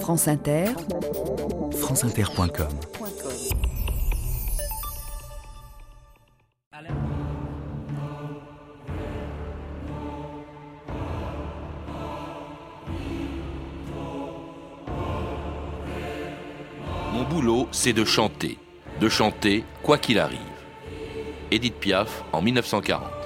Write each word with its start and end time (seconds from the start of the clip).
France 0.00 0.28
Inter, 0.28 0.66
franceinter.com 1.72 2.68
Mon 17.12 17.22
boulot, 17.24 17.68
c'est 17.72 17.92
de 17.92 18.04
chanter. 18.04 18.58
De 19.00 19.08
chanter 19.08 19.64
quoi 19.82 19.98
qu'il 19.98 20.18
arrive. 20.18 20.38
Edith 21.50 21.74
Piaf 21.74 22.24
en 22.32 22.42
1940. 22.42 23.02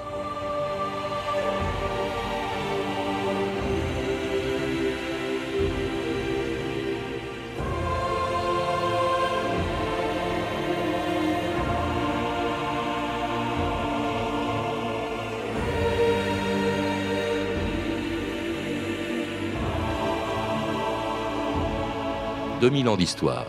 2000 22.61 22.89
ans 22.89 22.95
d'histoire. 22.95 23.47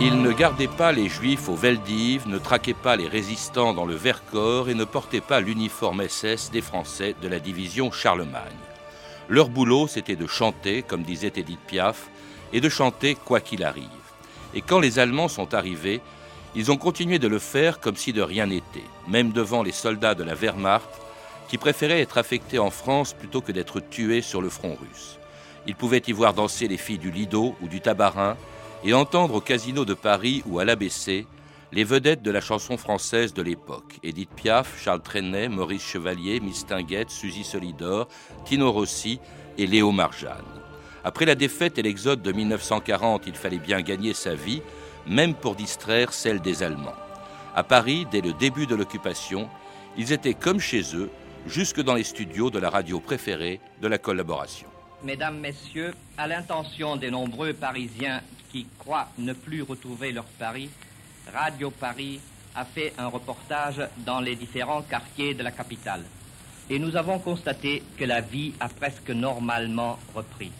Il 0.00 0.22
ne 0.22 0.32
gardait 0.32 0.68
pas 0.68 0.92
les 0.92 1.10
juifs 1.10 1.50
au 1.50 1.54
Veldiv, 1.54 2.26
ne 2.28 2.38
traquait 2.38 2.72
pas 2.72 2.96
les 2.96 3.06
résistants 3.06 3.74
dans 3.74 3.84
le 3.84 3.94
Vercors 3.94 4.70
et 4.70 4.74
ne 4.74 4.84
portait 4.84 5.20
pas 5.20 5.40
l'uniforme 5.40 6.08
SS 6.08 6.50
des 6.50 6.62
Français 6.62 7.14
de 7.20 7.28
la 7.28 7.38
division 7.38 7.92
Charlemagne. 7.92 8.42
Leur 9.28 9.50
boulot, 9.50 9.86
c'était 9.86 10.16
de 10.16 10.26
chanter, 10.26 10.82
comme 10.82 11.02
disait 11.02 11.34
Edith 11.36 11.60
Piaf, 11.66 12.08
et 12.54 12.62
de 12.62 12.70
chanter 12.70 13.16
quoi 13.16 13.40
qu'il 13.40 13.64
arrive. 13.64 13.84
Et 14.54 14.62
quand 14.62 14.80
les 14.80 14.98
Allemands 14.98 15.28
sont 15.28 15.52
arrivés, 15.52 16.00
ils 16.54 16.70
ont 16.70 16.76
continué 16.76 17.18
de 17.18 17.28
le 17.28 17.38
faire 17.38 17.80
comme 17.80 17.96
si 17.96 18.12
de 18.12 18.22
rien 18.22 18.46
n'était, 18.46 18.84
même 19.08 19.32
devant 19.32 19.62
les 19.62 19.72
soldats 19.72 20.14
de 20.14 20.24
la 20.24 20.34
Wehrmacht, 20.34 20.88
qui 21.48 21.58
préféraient 21.58 22.00
être 22.00 22.18
affectés 22.18 22.58
en 22.58 22.70
France 22.70 23.14
plutôt 23.14 23.40
que 23.40 23.52
d'être 23.52 23.80
tués 23.80 24.22
sur 24.22 24.42
le 24.42 24.48
front 24.48 24.76
russe. 24.80 25.18
Ils 25.66 25.76
pouvaient 25.76 26.02
y 26.06 26.12
voir 26.12 26.34
danser 26.34 26.68
les 26.68 26.76
filles 26.76 26.98
du 26.98 27.10
Lido 27.10 27.54
ou 27.60 27.68
du 27.68 27.80
Tabarin, 27.80 28.36
et 28.84 28.94
entendre 28.94 29.34
au 29.34 29.40
Casino 29.40 29.84
de 29.84 29.94
Paris 29.94 30.42
ou 30.46 30.58
à 30.58 30.64
l'ABC 30.64 31.26
les 31.72 31.84
vedettes 31.84 32.22
de 32.22 32.30
la 32.30 32.40
chanson 32.40 32.76
française 32.76 33.32
de 33.32 33.42
l'époque. 33.42 33.98
Edith 34.02 34.30
Piaf, 34.34 34.82
Charles 34.82 35.02
Trenet, 35.02 35.48
Maurice 35.48 35.82
Chevalier, 35.82 36.40
Miss 36.40 36.66
Tinguette, 36.66 37.10
Suzy 37.10 37.44
Solidor, 37.44 38.08
Tino 38.44 38.70
Rossi 38.70 39.20
et 39.56 39.66
Léo 39.66 39.90
Marjane. 39.90 40.44
Après 41.04 41.24
la 41.24 41.34
défaite 41.34 41.78
et 41.78 41.82
l'exode 41.82 42.22
de 42.22 42.32
1940, 42.32 43.26
il 43.26 43.34
fallait 43.34 43.58
bien 43.58 43.80
gagner 43.80 44.12
sa 44.12 44.34
vie, 44.34 44.62
même 45.06 45.34
pour 45.34 45.54
distraire 45.54 46.12
celle 46.12 46.40
des 46.40 46.62
Allemands. 46.62 46.94
À 47.54 47.62
Paris, 47.62 48.06
dès 48.10 48.20
le 48.20 48.32
début 48.32 48.66
de 48.66 48.74
l'occupation, 48.74 49.48
ils 49.96 50.12
étaient 50.12 50.34
comme 50.34 50.60
chez 50.60 50.82
eux, 50.94 51.10
jusque 51.46 51.82
dans 51.82 51.94
les 51.94 52.04
studios 52.04 52.50
de 52.50 52.58
la 52.58 52.70
radio 52.70 53.00
préférée 53.00 53.60
de 53.80 53.88
la 53.88 53.98
collaboration. 53.98 54.68
Mesdames, 55.02 55.38
Messieurs, 55.40 55.92
à 56.16 56.26
l'intention 56.26 56.96
des 56.96 57.10
nombreux 57.10 57.52
Parisiens 57.52 58.22
qui 58.52 58.66
croient 58.78 59.08
ne 59.18 59.32
plus 59.32 59.62
retrouver 59.62 60.12
leur 60.12 60.24
Paris, 60.24 60.70
Radio 61.32 61.70
Paris 61.70 62.20
a 62.54 62.64
fait 62.64 62.92
un 62.98 63.06
reportage 63.06 63.80
dans 63.98 64.20
les 64.20 64.36
différents 64.36 64.82
quartiers 64.82 65.34
de 65.34 65.42
la 65.42 65.50
capitale. 65.50 66.04
Et 66.70 66.78
nous 66.78 66.96
avons 66.96 67.18
constaté 67.18 67.82
que 67.96 68.04
la 68.04 68.20
vie 68.20 68.52
a 68.60 68.68
presque 68.68 69.10
normalement 69.10 69.98
repris. 70.14 70.52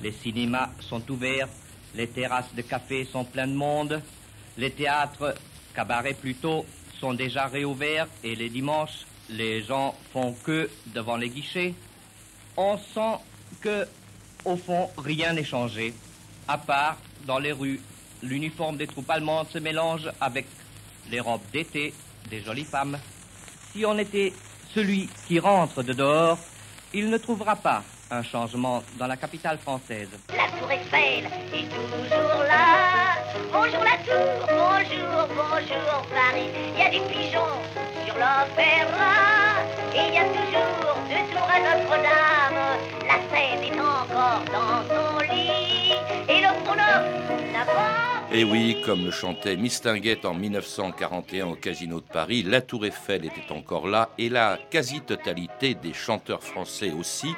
Les 0.00 0.12
cinémas 0.12 0.70
sont 0.80 1.08
ouverts, 1.10 1.48
les 1.94 2.08
terrasses 2.08 2.54
de 2.54 2.62
café 2.62 3.04
sont 3.04 3.24
pleines 3.24 3.52
de 3.52 3.56
monde, 3.56 4.02
les 4.56 4.70
théâtres, 4.70 5.34
cabarets 5.74 6.14
plutôt, 6.14 6.64
sont 7.00 7.14
déjà 7.14 7.46
réouverts 7.46 8.08
et 8.22 8.34
les 8.34 8.48
dimanches, 8.48 9.06
les 9.28 9.62
gens 9.62 9.94
font 10.12 10.34
queue 10.44 10.70
devant 10.86 11.16
les 11.16 11.28
guichets. 11.28 11.74
On 12.56 12.76
sent 12.78 13.18
que, 13.60 13.86
au 14.44 14.56
fond, 14.56 14.88
rien 14.98 15.32
n'est 15.32 15.44
changé, 15.44 15.94
à 16.48 16.58
part 16.58 16.96
dans 17.26 17.38
les 17.38 17.52
rues, 17.52 17.80
l'uniforme 18.22 18.76
des 18.76 18.86
troupes 18.86 19.10
allemandes 19.10 19.48
se 19.48 19.58
mélange 19.58 20.10
avec 20.20 20.46
les 21.10 21.20
robes 21.20 21.42
d'été 21.52 21.92
des 22.30 22.42
jolies 22.42 22.64
femmes. 22.64 22.98
Si 23.72 23.84
on 23.84 23.98
était 23.98 24.32
celui 24.74 25.08
qui 25.26 25.38
rentre 25.38 25.82
de 25.82 25.92
dehors, 25.92 26.38
il 26.94 27.10
ne 27.10 27.18
trouvera 27.18 27.56
pas 27.56 27.82
un 28.12 28.22
changement 28.22 28.82
dans 28.98 29.06
la 29.06 29.16
capitale 29.16 29.58
française. 29.58 30.08
La 30.28 30.46
tour 30.58 30.70
Eiffel 30.70 31.24
est 31.54 31.68
toujours 31.68 32.42
là. 32.44 33.16
Bonjour 33.50 33.82
la 33.82 33.96
tour, 34.04 34.46
bonjour, 34.48 35.28
bonjour 35.34 36.06
Paris. 36.10 36.48
Il 36.74 36.78
y 36.78 36.86
a 36.86 36.90
des 36.90 37.00
pigeons 37.08 37.56
sur 38.04 38.14
l'opéra. 38.14 39.14
Et 39.94 40.08
il 40.08 40.14
y 40.14 40.18
a 40.18 40.24
toujours 40.24 40.96
deux 41.08 41.34
tours 41.34 41.48
à 41.48 41.58
Notre-Dame. 41.60 42.60
La 43.06 43.18
scène 43.30 43.64
est 43.64 43.80
encore 43.80 44.44
dans 44.52 44.82
son 44.88 45.34
lit. 45.34 45.92
Et 46.28 46.42
le 46.42 46.64
pronom 46.64 47.52
n'a 47.52 47.64
pas. 47.64 48.12
Et 48.34 48.44
oui, 48.44 48.82
comme 48.84 49.04
le 49.04 49.10
chantait 49.10 49.56
Mistinguette 49.56 50.24
en 50.24 50.34
1941 50.34 51.46
au 51.46 51.54
Casino 51.54 52.00
de 52.00 52.06
Paris, 52.06 52.42
la 52.42 52.60
Tour 52.60 52.86
Eiffel 52.86 53.24
était 53.24 53.52
encore 53.52 53.86
là 53.86 54.10
et 54.18 54.28
la 54.28 54.58
quasi-totalité 54.70 55.74
des 55.74 55.92
chanteurs 55.92 56.42
français 56.42 56.92
aussi, 56.98 57.34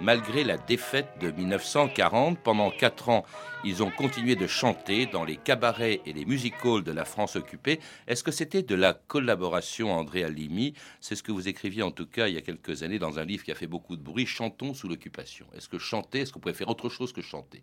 malgré 0.00 0.44
la 0.44 0.58
défaite 0.58 1.08
de 1.20 1.30
1940. 1.30 2.38
Pendant 2.38 2.70
quatre 2.70 3.08
ans, 3.08 3.24
ils 3.64 3.82
ont 3.82 3.90
continué 3.90 4.36
de 4.36 4.46
chanter 4.46 5.06
dans 5.06 5.24
les 5.24 5.36
cabarets 5.36 6.00
et 6.06 6.12
les 6.12 6.24
music 6.24 6.54
halls 6.64 6.84
de 6.84 6.92
la 6.92 7.04
France 7.04 7.36
occupée. 7.36 7.80
Est-ce 8.06 8.22
que 8.22 8.30
c'était 8.30 8.62
de 8.62 8.74
la 8.74 8.94
collaboration, 8.94 9.92
André 9.92 10.24
Alimi 10.24 10.74
C'est 11.00 11.16
ce 11.16 11.22
que 11.22 11.32
vous 11.32 11.48
écriviez 11.48 11.82
en 11.82 11.90
tout 11.90 12.06
cas 12.06 12.28
il 12.28 12.34
y 12.34 12.38
a 12.38 12.42
quelques 12.42 12.82
années 12.82 12.98
dans 12.98 13.18
un 13.18 13.24
livre 13.24 13.44
qui 13.44 13.52
a 13.52 13.54
fait 13.54 13.66
beaucoup 13.66 13.96
de 13.96 14.02
bruit, 14.02 14.26
Chantons 14.26 14.74
sous 14.74 14.88
l'occupation. 14.88 15.46
Est-ce 15.54 15.68
que 15.68 15.78
chanter, 15.78 16.20
est-ce 16.20 16.32
qu'on 16.32 16.40
pouvait 16.40 16.54
faire 16.54 16.68
autre 16.68 16.88
chose 16.88 17.12
que 17.12 17.22
chanter? 17.22 17.62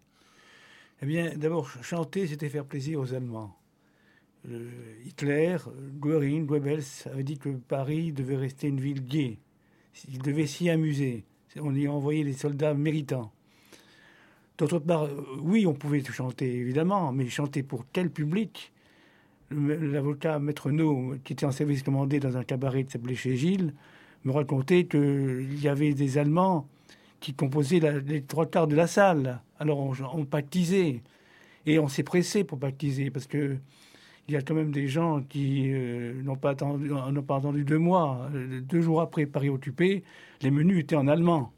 Eh 1.02 1.06
bien, 1.06 1.36
d'abord, 1.36 1.70
chanter, 1.84 2.28
c'était 2.28 2.50
faire 2.50 2.66
plaisir 2.66 3.00
aux 3.00 3.14
Allemands. 3.14 3.56
Hitler, 5.06 5.58
Göring, 6.00 6.46
Goebbels 6.46 6.84
avaient 7.06 7.24
dit 7.24 7.38
que 7.38 7.50
Paris 7.50 8.12
devait 8.12 8.38
rester 8.38 8.68
une 8.68 8.80
ville 8.80 9.04
gaie. 9.04 9.40
Il 10.10 10.20
devait 10.20 10.46
s'y 10.46 10.70
amuser. 10.70 11.26
On 11.62 11.74
y 11.74 11.88
envoyait 11.88 12.24
les 12.24 12.34
soldats 12.34 12.74
méritants. 12.74 13.32
D'autre 14.58 14.80
part, 14.80 15.04
euh, 15.04 15.24
oui, 15.42 15.66
on 15.66 15.74
pouvait 15.74 16.04
chanter, 16.04 16.54
évidemment, 16.54 17.12
mais 17.12 17.28
chanter 17.28 17.64
pour 17.64 17.86
quel 17.92 18.10
public? 18.10 18.72
L'avocat 19.52 20.40
Maître 20.40 20.72
No, 20.72 21.14
qui 21.24 21.34
était 21.34 21.46
en 21.46 21.52
service 21.52 21.84
commandé 21.84 22.20
dans 22.20 22.36
un 22.36 22.44
cabaret 22.44 22.84
qui 22.84 22.92
s'appelait 22.92 23.16
chez 23.16 23.38
Gilles, 23.38 23.74
me 24.24 24.32
racontait 24.32 24.86
qu'il 24.86 25.60
y 25.62 25.68
avait 25.68 25.94
des 25.94 26.18
Allemands 26.18 26.68
qui 27.20 27.34
composaient 27.34 27.80
les 28.02 28.24
trois 28.24 28.48
quarts 28.48 28.68
de 28.68 28.76
la 28.76 28.88
salle. 28.88 29.42
Alors 29.60 29.80
on, 29.80 29.94
on. 30.14 30.28
Et 31.68 31.80
on 31.80 31.88
s'est 31.88 32.04
pressé 32.04 32.44
pour 32.44 32.60
pactiser, 32.60 33.12
parce 33.12 33.28
que 33.28 33.58
il 34.28 34.34
y 34.34 34.38
a 34.38 34.42
quand 34.42 34.56
même 34.56 34.72
des 34.72 34.88
gens 34.88 35.22
qui 35.22 35.72
euh, 35.72 36.14
n'ont 36.24 36.36
pas, 36.36 36.52
attendu, 36.52 36.90
n'ont 36.90 37.24
pas 37.24 37.38
attendu 37.38 37.64
deux 37.64 37.78
mois. 37.78 38.28
Euh, 38.34 38.62
Deux 38.62 38.82
jours 38.82 39.02
après 39.02 39.26
Paris 39.26 39.50
occupé, 39.50 40.04
les 40.42 40.52
menus 40.52 40.80
étaient 40.80 40.96
en 40.96 41.08
allemand. 41.08 41.54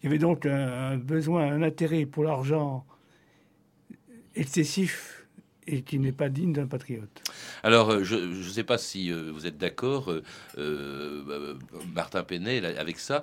Il 0.00 0.06
y 0.06 0.08
avait 0.08 0.18
donc 0.18 0.46
un 0.46 0.96
besoin, 0.96 1.50
un 1.52 1.62
intérêt 1.62 2.06
pour 2.06 2.22
l'argent 2.22 2.84
excessif 4.36 5.17
et 5.68 5.82
qui 5.82 5.98
n'est 5.98 6.12
pas 6.12 6.30
digne 6.30 6.52
d'un 6.52 6.66
patriote. 6.66 7.22
Alors, 7.62 7.90
euh, 7.90 8.02
je 8.02 8.16
ne 8.16 8.42
sais 8.42 8.64
pas 8.64 8.78
si 8.78 9.12
euh, 9.12 9.30
vous 9.32 9.46
êtes 9.46 9.58
d'accord, 9.58 10.10
euh, 10.56 11.54
Martin 11.94 12.22
Penet, 12.22 12.64
avec 12.78 12.98
ça. 12.98 13.22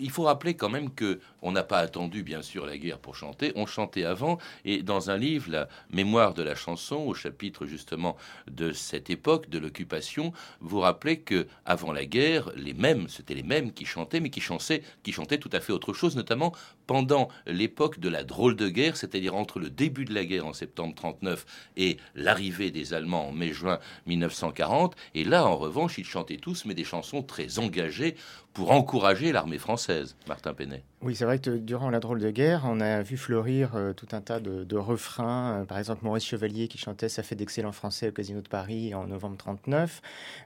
Il 0.00 0.10
faut 0.10 0.22
rappeler 0.22 0.54
quand 0.54 0.70
même 0.70 0.90
que 0.90 1.20
on 1.42 1.52
n'a 1.52 1.62
pas 1.62 1.78
attendu, 1.78 2.22
bien 2.22 2.40
sûr, 2.40 2.64
la 2.64 2.78
guerre 2.78 2.98
pour 2.98 3.16
chanter. 3.16 3.52
On 3.54 3.66
chantait 3.66 4.04
avant. 4.04 4.38
Et 4.64 4.82
dans 4.82 5.10
un 5.10 5.18
livre, 5.18 5.50
la 5.50 5.68
mémoire 5.90 6.32
de 6.32 6.42
la 6.42 6.54
chanson, 6.54 6.96
au 6.96 7.14
chapitre 7.14 7.66
justement 7.66 8.16
de 8.50 8.72
cette 8.72 9.10
époque 9.10 9.50
de 9.50 9.58
l'occupation, 9.58 10.32
vous 10.60 10.80
rappelez 10.80 11.20
que 11.20 11.46
avant 11.66 11.92
la 11.92 12.06
guerre, 12.06 12.50
les 12.56 12.72
mêmes, 12.72 13.08
c'était 13.08 13.34
les 13.34 13.42
mêmes 13.42 13.72
qui 13.72 13.84
chantaient, 13.84 14.20
mais 14.20 14.30
qui 14.30 14.40
chantaient, 14.40 14.82
qui 15.02 15.12
chantaient 15.12 15.38
tout 15.38 15.50
à 15.52 15.60
fait 15.60 15.72
autre 15.72 15.92
chose, 15.92 16.16
notamment 16.16 16.54
pendant 16.86 17.28
l'époque 17.46 17.98
de 17.98 18.08
la 18.08 18.24
drôle 18.24 18.56
de 18.56 18.68
guerre, 18.68 18.96
c'est-à-dire 18.96 19.34
entre 19.34 19.58
le 19.58 19.68
début 19.68 20.06
de 20.06 20.14
la 20.14 20.24
guerre 20.24 20.46
en 20.46 20.52
septembre 20.54 20.94
39 20.94 21.44
et 21.76 21.98
l'arrivée 22.14 22.70
des 22.70 22.94
Allemands 22.94 23.28
en 23.28 23.32
mai-juin 23.32 23.78
1940. 24.06 24.94
Et 25.14 25.24
là, 25.24 25.46
en 25.46 25.56
revanche, 25.56 25.98
ils 25.98 26.04
chantaient 26.04 26.36
tous, 26.36 26.64
mais 26.64 26.74
des 26.74 26.84
chansons 26.84 27.22
très 27.22 27.58
engagées 27.58 28.16
pour 28.54 28.70
encourager 28.70 29.32
l'armée 29.32 29.58
française, 29.58 30.16
Martin 30.28 30.54
Penet. 30.54 30.84
Oui, 31.02 31.14
c'est 31.14 31.26
vrai 31.26 31.38
que 31.38 31.50
durant 31.50 31.90
la 31.90 32.00
drôle 32.00 32.20
de 32.20 32.30
guerre, 32.30 32.62
on 32.64 32.80
a 32.80 33.02
vu 33.02 33.18
fleurir 33.18 33.72
euh, 33.74 33.92
tout 33.92 34.06
un 34.12 34.22
tas 34.22 34.40
de, 34.40 34.76
refrains. 34.76 35.60
Euh, 35.60 35.64
par 35.66 35.76
exemple, 35.76 36.02
Maurice 36.02 36.24
Chevalier 36.24 36.66
qui 36.66 36.78
chantait 36.78 37.10
Ça 37.10 37.22
fait 37.22 37.34
d'excellents 37.34 37.72
français 37.72 38.08
au 38.08 38.12
Casino 38.12 38.40
de 38.40 38.48
Paris 38.48 38.94
en 38.94 39.06
novembre 39.06 39.36
39, 39.36 40.00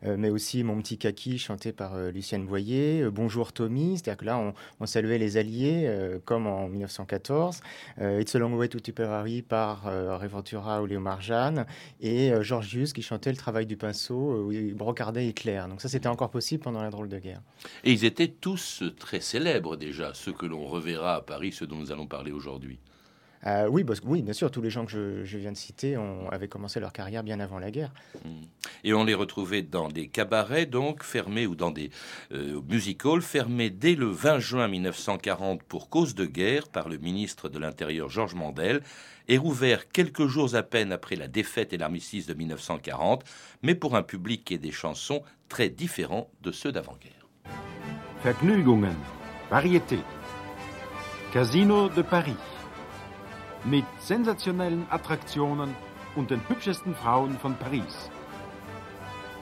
euh, 0.04 0.16
mais 0.18 0.30
aussi 0.30 0.64
Mon 0.64 0.80
petit 0.80 0.98
kaki 0.98 1.38
chanté 1.38 1.70
par 1.70 1.96
Lucienne 2.10 2.44
Boyer, 2.44 3.08
Bonjour 3.12 3.52
Tommy, 3.52 3.98
c'est-à-dire 3.98 4.16
que 4.16 4.24
là, 4.24 4.52
on, 4.80 4.86
saluait 4.86 5.18
les 5.18 5.36
Alliés 5.36 5.88
comme 6.24 6.46
en 6.46 6.68
1914, 6.68 7.60
It's 8.00 8.34
a 8.34 8.38
Long 8.38 8.54
Way 8.54 8.70
to 8.70 8.80
Tipperary 8.80 9.42
par 9.42 9.82
Reventura 9.84 10.82
ou 10.82 10.86
Léo 10.86 10.98
Marjan, 10.98 11.66
et 12.00 12.32
Georgius 12.40 12.92
qui 12.92 13.02
chantait 13.02 13.30
Le 13.30 13.36
travail 13.36 13.66
du 13.66 13.76
pinceau, 13.76 14.46
où 14.46 14.52
il 14.52 14.74
brocardait 14.74 15.26
Hitler. 15.26 15.62
Donc 15.68 15.82
ça, 15.82 15.88
c'était 15.88 16.08
encore 16.08 16.30
possible 16.30 16.62
pendant 16.62 16.82
la 16.82 16.90
drôle 16.90 17.08
de 17.08 17.18
guerre. 17.18 17.42
Et 17.84 17.97
ils 17.98 18.04
étaient 18.04 18.28
tous 18.28 18.84
très 18.96 19.20
célèbres 19.20 19.76
déjà, 19.76 20.14
ceux 20.14 20.32
que 20.32 20.46
l'on 20.46 20.64
reverra 20.66 21.16
à 21.16 21.20
Paris, 21.20 21.50
ceux 21.50 21.66
dont 21.66 21.74
nous 21.74 21.90
allons 21.90 22.06
parler 22.06 22.30
aujourd'hui. 22.30 22.78
Euh, 23.44 23.66
oui, 23.66 23.84
oui, 24.04 24.22
bien 24.22 24.32
sûr, 24.32 24.52
tous 24.52 24.62
les 24.62 24.70
gens 24.70 24.86
que 24.86 25.24
je, 25.24 25.36
viens 25.36 25.50
de 25.50 25.56
citer 25.56 25.96
ont, 25.96 26.28
avaient 26.30 26.46
commencé 26.46 26.78
leur 26.78 26.92
carrière 26.92 27.24
bien 27.24 27.40
avant 27.40 27.58
la 27.58 27.72
guerre. 27.72 27.92
Hmm. 28.24 28.42
Et 28.84 28.94
on 28.94 29.02
les 29.02 29.14
retrouvait 29.14 29.62
dans 29.62 29.88
des 29.88 30.06
cabarets, 30.06 30.66
donc, 30.66 31.02
fermés, 31.02 31.48
ou 31.48 31.56
dans 31.56 31.72
des 31.72 31.90
euh, 32.30 32.60
music 32.68 33.04
halls, 33.04 33.20
fermés 33.20 33.70
dès 33.70 33.96
le 33.96 34.06
20 34.06 34.38
juin 34.38 34.68
1940 34.68 35.64
pour 35.64 35.88
cause 35.88 36.14
de 36.14 36.24
guerre 36.24 36.68
par 36.68 36.88
le 36.88 36.98
ministre 36.98 37.48
de 37.48 37.58
l'Intérieur 37.58 38.08
Georges 38.08 38.36
Mandel, 38.36 38.80
et 39.26 39.38
rouverts 39.38 39.90
quelques 39.90 40.26
jours 40.28 40.54
à 40.54 40.62
peine 40.62 40.92
après 40.92 41.16
la 41.16 41.26
défaite 41.26 41.72
et 41.72 41.78
l'armistice 41.78 42.26
de 42.26 42.34
1940, 42.34 43.24
mais 43.62 43.74
pour 43.74 43.96
un 43.96 44.04
public 44.04 44.52
et 44.52 44.58
des 44.58 44.72
chansons 44.72 45.22
très 45.48 45.68
différents 45.68 46.30
de 46.42 46.52
ceux 46.52 46.70
d'avant-guerre. 46.70 47.17
Vergnügungen, 48.22 48.96
Variété. 49.48 50.00
Casino 51.32 51.88
de 51.88 52.02
Paris. 52.02 52.36
Mit 53.64 53.84
sensationellen 54.00 54.88
Attraktionen 54.90 55.76
und 56.16 56.30
den 56.30 56.40
hübschesten 56.48 56.96
Frauen 56.96 57.38
von 57.38 57.54
Paris. 57.54 58.10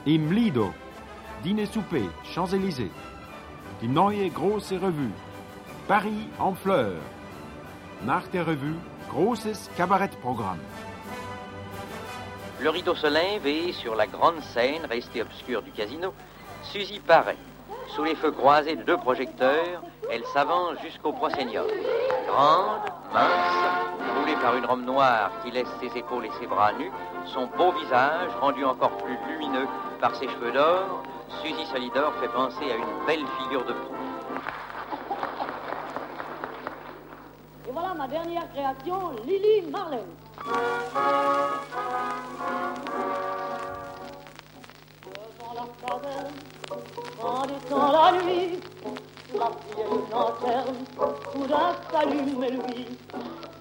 Im 0.05 0.31
Lido, 0.31 0.75
Dîner 1.43 1.65
Souper, 1.65 2.07
Champs-Élysées. 2.23 2.91
Die 3.81 3.87
neue 3.87 4.29
große 4.29 4.79
Revue. 4.79 5.11
Paris 5.87 6.29
en 6.37 6.53
fleurs. 6.53 7.01
Nach 8.05 8.27
der 8.27 8.45
Revue, 8.45 8.75
großes 9.09 9.71
Kabarettprogramm. 9.75 10.59
Le 12.61 12.69
rideau 12.69 12.93
se 12.93 13.07
lève 13.07 13.47
et, 13.47 13.73
sur 13.73 13.95
la 13.95 14.05
grande 14.05 14.41
scène 14.53 14.85
restée 14.85 15.23
obscure 15.23 15.63
du 15.63 15.71
casino, 15.71 16.13
Suzy 16.61 16.99
paraît. 16.99 17.37
Sous 17.95 18.03
les 18.03 18.15
feux 18.15 18.31
croisés 18.31 18.75
de 18.75 18.83
deux 18.83 18.97
projecteurs, 18.97 19.81
elle 20.11 20.23
s'avance 20.25 20.75
jusqu'au 20.83 21.13
proscenium. 21.13 21.65
Grande, 22.27 22.81
mince, 23.13 24.19
roulée 24.19 24.35
par 24.35 24.55
une 24.55 24.65
robe 24.65 24.85
noire 24.85 25.31
qui 25.43 25.51
laisse 25.51 25.67
ses 25.79 25.97
épaules 25.97 26.25
et 26.25 26.31
ses 26.39 26.47
bras 26.47 26.73
nus, 26.73 26.91
son 27.25 27.47
beau 27.57 27.71
visage, 27.71 28.31
rendu 28.41 28.63
encore 28.65 28.95
plus 28.97 29.17
lumineux 29.29 29.67
par 29.99 30.15
ses 30.15 30.27
cheveux 30.27 30.51
d'or, 30.51 31.03
Suzy 31.41 31.65
Solidor 31.65 32.13
fait 32.21 32.27
penser 32.29 32.71
à 32.71 32.75
une 32.75 33.05
belle 33.05 33.25
figure 33.39 33.65
de 33.65 33.73
proue. 33.73 33.95
Et 37.67 37.71
voilà 37.71 37.93
ma 37.93 38.07
dernière 38.07 38.49
création, 38.51 39.11
Lily 39.25 39.69
Marlène. 39.71 40.01
En 46.69 47.45
descend 47.45 47.91
la 47.93 48.11
nuit, 48.11 48.59
la 49.33 49.49
vieille 49.73 50.03
lanterne, 50.11 50.83
soudain 51.31 51.71
s'allume 51.89 52.45
lui. 52.45 52.85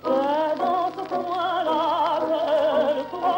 C'est 0.03 0.59
dans 0.59 0.91
ce 0.91 1.03
coin-là 1.09 2.21
que 3.11 3.17
le 3.17 3.37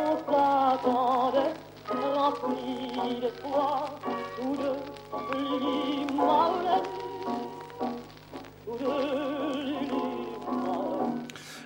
on 0.00 0.16
s'attendait, 0.32 1.54
rempli 1.90 3.20
d'espoir, 3.20 3.90
tous 4.40 4.56
deux, 4.56 6.14
Marlène, 6.14 6.82
tous 8.64 8.78
deux, 8.78 9.73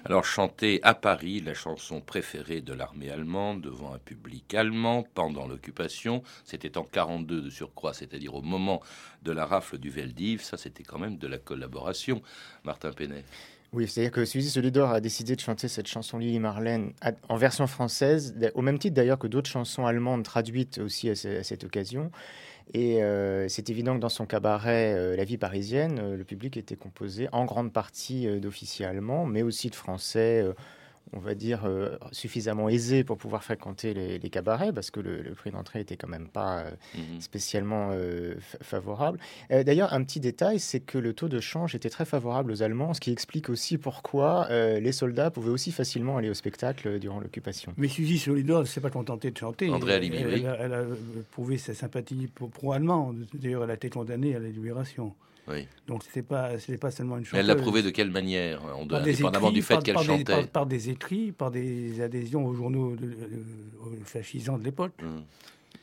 alors 0.08 0.24
chanter 0.24 0.80
à 0.84 0.94
Paris 0.94 1.42
la 1.42 1.52
chanson 1.52 2.00
préférée 2.00 2.62
de 2.62 2.72
l'armée 2.72 3.10
allemande 3.10 3.60
devant 3.60 3.92
un 3.92 3.98
public 3.98 4.54
allemand 4.54 5.04
pendant 5.12 5.46
l'occupation, 5.46 6.22
c'était 6.44 6.78
en 6.78 6.82
42 6.82 7.42
de 7.42 7.50
surcroît, 7.50 7.92
c'est-à-dire 7.92 8.34
au 8.34 8.40
moment 8.40 8.80
de 9.22 9.32
la 9.32 9.44
rafle 9.44 9.76
du 9.76 9.90
Veldiv, 9.90 10.40
ça 10.40 10.56
c'était 10.56 10.82
quand 10.82 10.98
même 10.98 11.18
de 11.18 11.26
la 11.26 11.36
collaboration, 11.36 12.22
Martin 12.64 12.90
Penet. 12.92 13.22
Oui, 13.74 13.86
c'est-à-dire 13.86 14.12
que 14.12 14.24
Suzy 14.24 14.48
Solidor 14.48 14.92
a 14.92 15.02
décidé 15.02 15.36
de 15.36 15.40
chanter 15.40 15.68
cette 15.68 15.88
chanson 15.88 16.16
Lily 16.16 16.38
Marlène 16.38 16.94
en 17.28 17.36
version 17.36 17.66
française, 17.66 18.34
au 18.54 18.62
même 18.62 18.78
titre 18.78 18.94
d'ailleurs 18.94 19.18
que 19.18 19.26
d'autres 19.26 19.50
chansons 19.50 19.84
allemandes 19.84 20.22
traduites 20.22 20.78
aussi 20.78 21.10
à 21.10 21.14
cette 21.14 21.64
occasion. 21.64 22.10
Et 22.74 23.02
euh, 23.02 23.48
c'est 23.48 23.70
évident 23.70 23.94
que 23.94 24.00
dans 24.00 24.08
son 24.08 24.26
cabaret 24.26 24.94
euh, 24.94 25.16
La 25.16 25.24
vie 25.24 25.38
parisienne, 25.38 25.98
euh, 26.00 26.16
le 26.16 26.24
public 26.24 26.56
était 26.56 26.76
composé 26.76 27.28
en 27.32 27.44
grande 27.44 27.72
partie 27.72 28.26
d'officiers 28.40 28.84
allemands, 28.84 29.26
mais 29.26 29.42
aussi 29.42 29.70
de 29.70 29.74
Français 29.74 30.44
on 31.12 31.20
va 31.20 31.34
dire, 31.34 31.64
euh, 31.64 31.96
suffisamment 32.12 32.68
aisé 32.68 33.04
pour 33.04 33.18
pouvoir 33.18 33.44
fréquenter 33.44 33.94
les, 33.94 34.30
cabarets, 34.30 34.72
parce 34.72 34.90
que 34.90 35.00
le, 35.00 35.34
prix 35.34 35.50
d'entrée 35.50 35.80
était 35.80 35.96
quand 35.96 36.08
même 36.08 36.28
pas 36.28 36.58
euh, 36.58 36.70
mhm. 36.94 37.20
spécialement 37.20 37.90
euh, 37.92 38.34
favorable. 38.62 39.18
D'ailleurs, 39.50 39.92
un 39.92 40.04
petit 40.04 40.20
détail, 40.20 40.60
c'est 40.60 40.80
que 40.80 40.98
le 40.98 41.12
taux 41.12 41.28
de 41.28 41.40
change 41.40 41.74
était 41.74 41.90
très 41.90 42.04
favorable 42.04 42.52
aux 42.52 42.62
Allemands, 42.62 42.94
ce 42.94 43.00
qui 43.00 43.10
explique 43.10 43.48
aussi 43.48 43.78
pourquoi 43.78 44.48
les 44.50 44.92
soldats 44.92 45.30
pouvaient 45.30 45.50
aussi 45.50 45.72
facilement 45.72 46.16
aller 46.16 46.30
au 46.30 46.34
spectacle 46.34 46.98
durant 46.98 47.20
l'occupation. 47.20 47.72
Mais 47.76 47.88
Suzy 47.88 48.18
Solidor 48.18 48.60
ne 48.60 48.66
s'est 48.66 48.80
pas 48.80 48.90
contentée 48.90 49.30
de 49.30 49.38
chanter. 49.38 49.70
André 49.70 49.94
elle, 49.94 50.14
elle, 50.14 50.56
elle, 50.60 50.72
a 50.72 50.84
prouvé 51.30 51.58
sa 51.58 51.74
sympathie 51.74 52.28
pro-allemand. 52.52 53.14
D'ailleurs, 53.34 53.64
elle 53.64 53.70
a 53.70 53.74
été 53.74 53.90
condamnée 53.90 54.34
à 54.34 54.38
la 54.38 54.48
libération. 54.48 55.14
Donc 55.86 56.02
ce 56.14 56.20
pas, 56.20 56.50
pas 56.80 56.90
seulement 56.90 57.18
une 57.18 57.24
chanteuse. 57.24 57.40
elle 57.40 57.46
l'a 57.46 57.56
prouvé 57.56 57.82
de 57.82 57.90
quelle 57.90 58.10
manière 58.10 58.60
Indépendamment 58.90 59.50
du 59.50 59.62
fait 59.62 59.82
qu'elle 59.82 59.98
chantait 59.98 60.46
par, 60.46 60.66
des 60.66 60.90
par 61.36 61.50
des 61.50 62.00
adhésions 62.00 62.46
aux 62.46 62.54
journaux 62.54 62.96
fascisants 64.04 64.58
de 64.58 64.64
l'époque. 64.64 65.02
Mmh. 65.02 65.20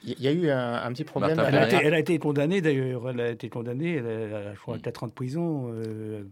Il 0.06 0.22
y 0.22 0.28
a 0.28 0.32
eu 0.32 0.50
un, 0.50 0.92
petit 0.92 1.04
problème. 1.04 1.42
Elle 1.46 1.94
a, 1.94 2.00
été, 2.00 2.20
condamnée 2.20 2.62
d'ailleurs. 2.62 3.10
Elle 3.10 3.20
a 3.20 3.30
été 3.30 3.50
condamnée. 3.50 3.96
Elle 3.96 4.34
a, 4.34 4.54
je 4.54 4.60
crois, 4.60 4.78
4 4.78 5.04
ans 5.04 5.08
de 5.08 5.12
prison. 5.12 5.72
Euh, 5.74 6.24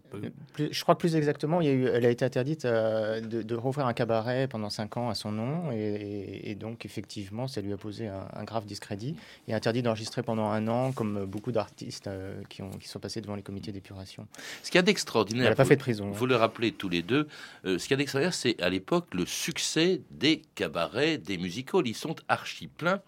je 0.57 0.81
crois 0.83 0.95
que 0.95 0.99
plus 0.99 1.15
exactement, 1.15 1.59
il 1.61 1.67
y 1.67 1.69
a 1.69 1.73
eu, 1.73 1.85
elle 1.87 2.05
a 2.05 2.09
été 2.09 2.23
interdite 2.23 2.65
euh, 2.65 3.19
de, 3.21 3.55
rouvrir 3.55 3.87
un 3.87 3.93
cabaret 3.93 4.47
pendant 4.47 4.69
5 4.69 4.97
ans 4.97 5.09
à 5.09 5.15
son 5.15 5.31
nom. 5.31 5.71
Et, 5.71 6.55
donc, 6.59 6.85
effectivement, 6.85 7.47
ça 7.47 7.61
lui 7.61 7.73
a 7.73 7.77
posé 7.77 8.07
un, 8.07 8.43
grave 8.43 8.65
discrédit. 8.65 9.15
Et 9.47 9.53
interdit 9.53 9.81
d'enregistrer 9.81 10.21
pendant 10.21 10.49
un 10.49 10.67
an, 10.67 10.91
comme 10.91 11.25
beaucoup 11.25 11.51
d'artistes 11.51 12.07
euh, 12.07 12.41
qui, 12.50 12.62
ont, 12.62 12.69
qui 12.71 12.88
sont 12.88 13.00
passés 13.00 13.21
devant 13.21 13.36
les 13.36 13.41
comités 13.41 13.71
d'épuration. 13.71 14.27
Ce 14.62 14.69
qu'il 14.69 14.77
y 14.77 14.79
a 14.79 14.83
d'extraordinaire. 14.83 15.45
Elle 15.45 15.50
n'a 15.51 15.55
pas 15.55 15.65
fait 15.65 15.75
de 15.75 15.81
prison. 15.81 16.12
Vous 16.12 16.25
le 16.25 16.36
rappelez 16.36 16.71
tous 16.71 16.89
les 16.89 17.01
deux. 17.01 17.27
ce 17.63 17.77
qu'il 17.77 17.91
y 17.91 17.93
a 17.93 17.98
d'extraordinaire, 17.98 18.33
c'est 18.33 18.62
à 18.62 18.69
l'époque 18.69 19.13
le 19.13 19.25
succès 19.25 20.01
des 20.12 20.43
cabarets, 20.55 21.17
des 21.17 21.38
musicals. 21.38 21.88
Ils 21.88 21.95
sont 21.95 22.15
archi 22.27 22.67
pleins 22.67 23.01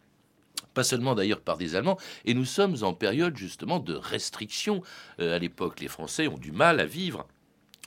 pas 0.75 0.83
seulement 0.83 1.15
d'ailleurs 1.15 1.41
par 1.41 1.57
des 1.57 1.75
Allemands, 1.75 1.97
et 2.25 2.35
nous 2.35 2.45
sommes 2.45 2.75
en 2.83 2.93
période 2.93 3.35
justement 3.35 3.79
de 3.79 3.95
restriction. 3.95 4.83
Euh, 5.19 5.35
à 5.35 5.39
l'époque, 5.39 5.79
les 5.79 5.87
Français 5.87 6.27
ont 6.27 6.37
du 6.37 6.51
mal 6.51 6.79
à 6.79 6.85
vivre 6.85 7.25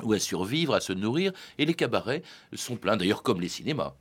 ou 0.03 0.13
à 0.13 0.19
survivre, 0.19 0.75
à 0.75 0.81
se 0.81 0.93
nourrir, 0.93 1.33
et 1.59 1.67
les 1.67 1.75
cabarets 1.75 2.23
sont 2.55 2.77
pleins, 2.77 2.97
d'ailleurs 2.97 3.23
comme 3.23 3.41
les 3.41 3.49
cinémas. 3.49 3.95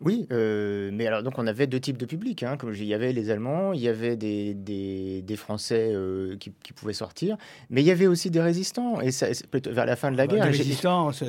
Oui, 0.00 0.28
euh, 0.30 0.90
mais 0.92 1.08
alors 1.08 1.24
donc 1.24 1.38
on 1.38 1.46
avait 1.48 1.66
deux 1.66 1.80
types 1.80 1.96
de 1.96 2.06
publics. 2.06 2.44
Hein, 2.44 2.56
comme 2.56 2.72
il 2.72 2.84
y 2.84 2.94
avait 2.94 3.12
les 3.12 3.30
Allemands, 3.30 3.72
il 3.72 3.80
y 3.80 3.88
avait 3.88 4.16
des, 4.16 4.54
des, 4.54 5.36
Français 5.36 5.90
euh, 5.92 6.36
qui, 6.36 6.50
pouvaient 6.72 6.92
sortir, 6.92 7.36
mais 7.70 7.82
il 7.82 7.86
y 7.86 7.90
avait 7.90 8.06
aussi 8.06 8.30
des 8.30 8.40
résistants. 8.40 9.00
Et 9.00 9.10
ça, 9.10 9.26
vers 9.66 9.86
la 9.86 9.96
fin 9.96 10.12
de 10.12 10.16
la 10.16 10.26
bah, 10.26 10.34
guerre, 10.34 10.52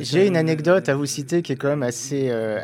j'ai 0.02 0.28
une 0.28 0.38
anecdote 0.38 0.88
à 0.88 0.96
vous 0.96 1.08
citer 1.08 1.42
qui 1.42 1.54
est 1.54 1.56
quand 1.56 1.70
même 1.70 1.84
assez. 1.84 2.28
Euh, 2.30 2.60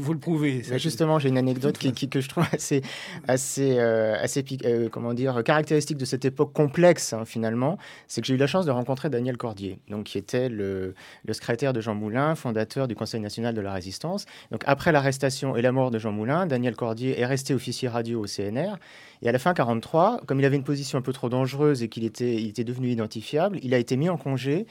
vous 0.00 0.12
le 0.12 0.18
prouvez. 0.20 0.62
justement, 0.78 1.18
j'ai 1.18 1.28
une 1.28 1.38
anecdote 1.38 1.76
qui, 1.76 2.08
que 2.08 2.20
je 2.20 2.28
trouve 2.28 2.44
assez, 2.52 2.82
assez, 3.26 3.78
assez 3.80 4.44
comment 4.92 5.12
dire, 5.12 5.42
caractéristique 5.44 5.96
de 5.96 6.04
cette 6.04 6.24
époque 6.24 6.52
complexe 6.52 7.12
hein, 7.12 7.24
finalement. 7.24 7.78
C'est 8.06 8.20
que 8.20 8.28
j'ai 8.28 8.34
eu 8.34 8.38
la 8.38 8.46
chance 8.46 8.66
de 8.66 8.70
rencontrer 8.70 9.10
Daniel 9.10 9.36
Cordier, 9.36 9.80
donc 9.88 10.04
qui 10.04 10.18
était 10.18 10.48
le, 10.48 10.94
le 11.24 11.32
secrétaire 11.32 11.72
de 11.72 11.80
Jean 11.80 11.94
Moulin, 11.94 12.36
fondateur 12.36 12.86
du 12.86 12.94
Conseil 12.94 13.20
national 13.20 13.54
de 13.54 13.60
la 13.60 13.72
résistance. 13.72 14.26
Donc 14.52 14.62
après 14.66 14.92
l'arrestation 14.92 15.31
et 15.56 15.62
la 15.62 15.72
mort 15.72 15.90
de 15.90 15.98
Jean 15.98 16.12
Moulin, 16.12 16.46
Daniel 16.46 16.76
Cordier 16.76 17.18
est 17.18 17.26
resté 17.26 17.54
officier 17.54 17.88
radio 17.88 18.22
au 18.22 18.26
CNR. 18.26 18.76
Et 19.22 19.28
à 19.28 19.32
la 19.32 19.38
fin 19.38 19.54
43, 19.54 20.20
comme 20.26 20.40
il 20.40 20.44
avait 20.44 20.56
une 20.56 20.64
position 20.64 20.98
un 20.98 21.02
peu 21.02 21.12
trop 21.12 21.28
dangereuse 21.28 21.82
et 21.82 21.88
qu'il 21.88 22.04
était, 22.04 22.34
il 22.34 22.48
était 22.48 22.64
devenu 22.64 22.88
identifiable, 22.90 23.58
il 23.62 23.74
a 23.74 23.78
été 23.78 23.96
mis 23.96 24.08
en 24.08 24.16
congé. 24.16 24.66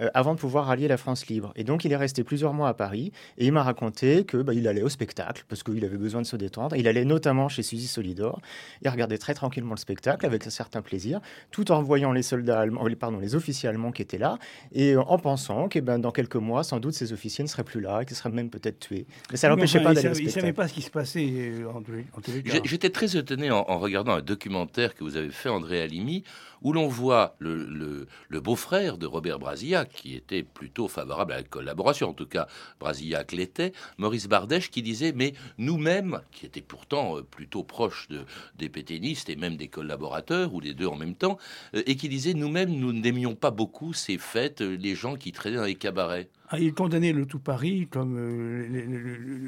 Euh, 0.00 0.08
avant 0.14 0.34
de 0.34 0.38
pouvoir 0.38 0.66
rallier 0.66 0.88
la 0.88 0.96
France 0.96 1.26
libre. 1.26 1.52
Et 1.56 1.64
donc 1.64 1.84
il 1.84 1.92
est 1.92 1.96
resté 1.96 2.24
plusieurs 2.24 2.52
mois 2.52 2.68
à 2.68 2.74
Paris 2.74 3.12
et 3.38 3.46
il 3.46 3.52
m'a 3.52 3.62
raconté 3.62 4.24
que 4.24 4.38
bah, 4.38 4.54
il 4.54 4.66
allait 4.68 4.82
au 4.82 4.88
spectacle 4.88 5.44
parce 5.48 5.62
qu'il 5.62 5.84
avait 5.84 5.96
besoin 5.96 6.22
de 6.22 6.26
se 6.26 6.36
détendre. 6.36 6.76
Il 6.76 6.88
allait 6.88 7.04
notamment 7.04 7.48
chez 7.48 7.62
Suzy 7.62 7.86
Solidor. 7.86 8.40
Il 8.82 8.88
regardait 8.88 9.18
très 9.18 9.34
tranquillement 9.34 9.74
le 9.74 9.80
spectacle 9.80 10.26
avec 10.26 10.46
un 10.46 10.50
certain 10.50 10.82
plaisir, 10.82 11.20
tout 11.50 11.70
en 11.72 11.82
voyant 11.82 12.12
les 12.12 12.22
soldats 12.22 12.60
allemands, 12.60 12.86
pardon, 12.98 13.18
les 13.18 13.34
officiers 13.34 13.68
allemands 13.68 13.92
qui 13.92 14.02
étaient 14.02 14.18
là 14.18 14.38
et 14.72 14.96
en 14.96 15.18
pensant 15.18 15.68
que 15.68 15.78
ben, 15.78 15.98
dans 15.98 16.12
quelques 16.12 16.36
mois, 16.36 16.64
sans 16.64 16.80
doute 16.80 16.94
ces 16.94 17.12
officiers 17.12 17.44
ne 17.44 17.48
seraient 17.48 17.64
plus 17.64 17.80
là, 17.80 18.04
qu'ils 18.04 18.16
seraient 18.16 18.30
même 18.30 18.50
peut-être 18.50 18.80
tués. 18.80 19.06
Mais 19.30 19.36
ça 19.36 19.48
l'empêchait 19.48 19.82
pas 19.82 19.94
d'aller 19.94 20.08
au 20.08 20.14
spectacle. 20.14 20.38
Il 20.38 20.40
savait 20.40 20.52
pas 20.52 20.68
ce 20.68 20.74
qui 20.74 20.82
se 20.82 20.90
passait 20.90 21.28
euh, 21.30 22.62
J'étais 22.64 22.90
très 22.90 23.16
étonné 23.16 23.50
en, 23.50 23.64
en, 23.68 23.78
regardant 23.78 24.12
un 24.12 24.22
documentaire 24.22 24.94
que 24.94 25.04
vous 25.04 25.16
avez 25.16 25.30
fait, 25.30 25.48
André 25.48 25.82
Alimi, 25.82 26.24
où 26.62 26.72
l'on 26.72 26.88
voit 26.88 27.34
le, 27.38 28.06
beau-frère 28.30 28.98
de 28.98 29.06
Robert 29.06 29.38
Brasillac, 29.38 29.89
qui 29.92 30.14
était 30.14 30.42
plutôt 30.42 30.88
favorable 30.88 31.32
à 31.32 31.36
la 31.36 31.42
collaboration, 31.42 32.10
en 32.10 32.12
tout 32.12 32.26
cas 32.26 32.46
Brasillac 32.78 33.32
l'était, 33.32 33.72
Maurice 33.98 34.28
Bardèche, 34.28 34.70
qui 34.70 34.82
disait, 34.82 35.12
mais 35.14 35.34
nous-mêmes, 35.58 36.20
qui 36.32 36.46
étaient 36.46 36.60
pourtant 36.60 37.18
euh, 37.18 37.22
plutôt 37.22 37.62
proches 37.62 38.08
de, 38.08 38.24
des 38.56 38.68
pétainistes 38.68 39.28
et 39.28 39.36
même 39.36 39.56
des 39.56 39.68
collaborateurs, 39.68 40.54
ou 40.54 40.60
les 40.60 40.74
deux 40.74 40.86
en 40.86 40.96
même 40.96 41.14
temps, 41.14 41.38
euh, 41.74 41.82
et 41.86 41.96
qui 41.96 42.08
disait, 42.08 42.34
nous-mêmes, 42.34 42.70
nous 42.70 42.92
n'aimions 42.92 43.34
pas 43.34 43.50
beaucoup 43.50 43.92
ces 43.92 44.18
fêtes, 44.18 44.62
euh, 44.62 44.76
les 44.76 44.94
gens 44.94 45.16
qui 45.16 45.32
traînaient 45.32 45.56
dans 45.56 45.64
les 45.64 45.74
cabarets. 45.74 46.28
Ah, 46.48 46.58
il 46.58 46.74
condamnait 46.74 47.12
le 47.12 47.26
tout 47.26 47.38
Paris 47.38 47.86
comme 47.88 48.18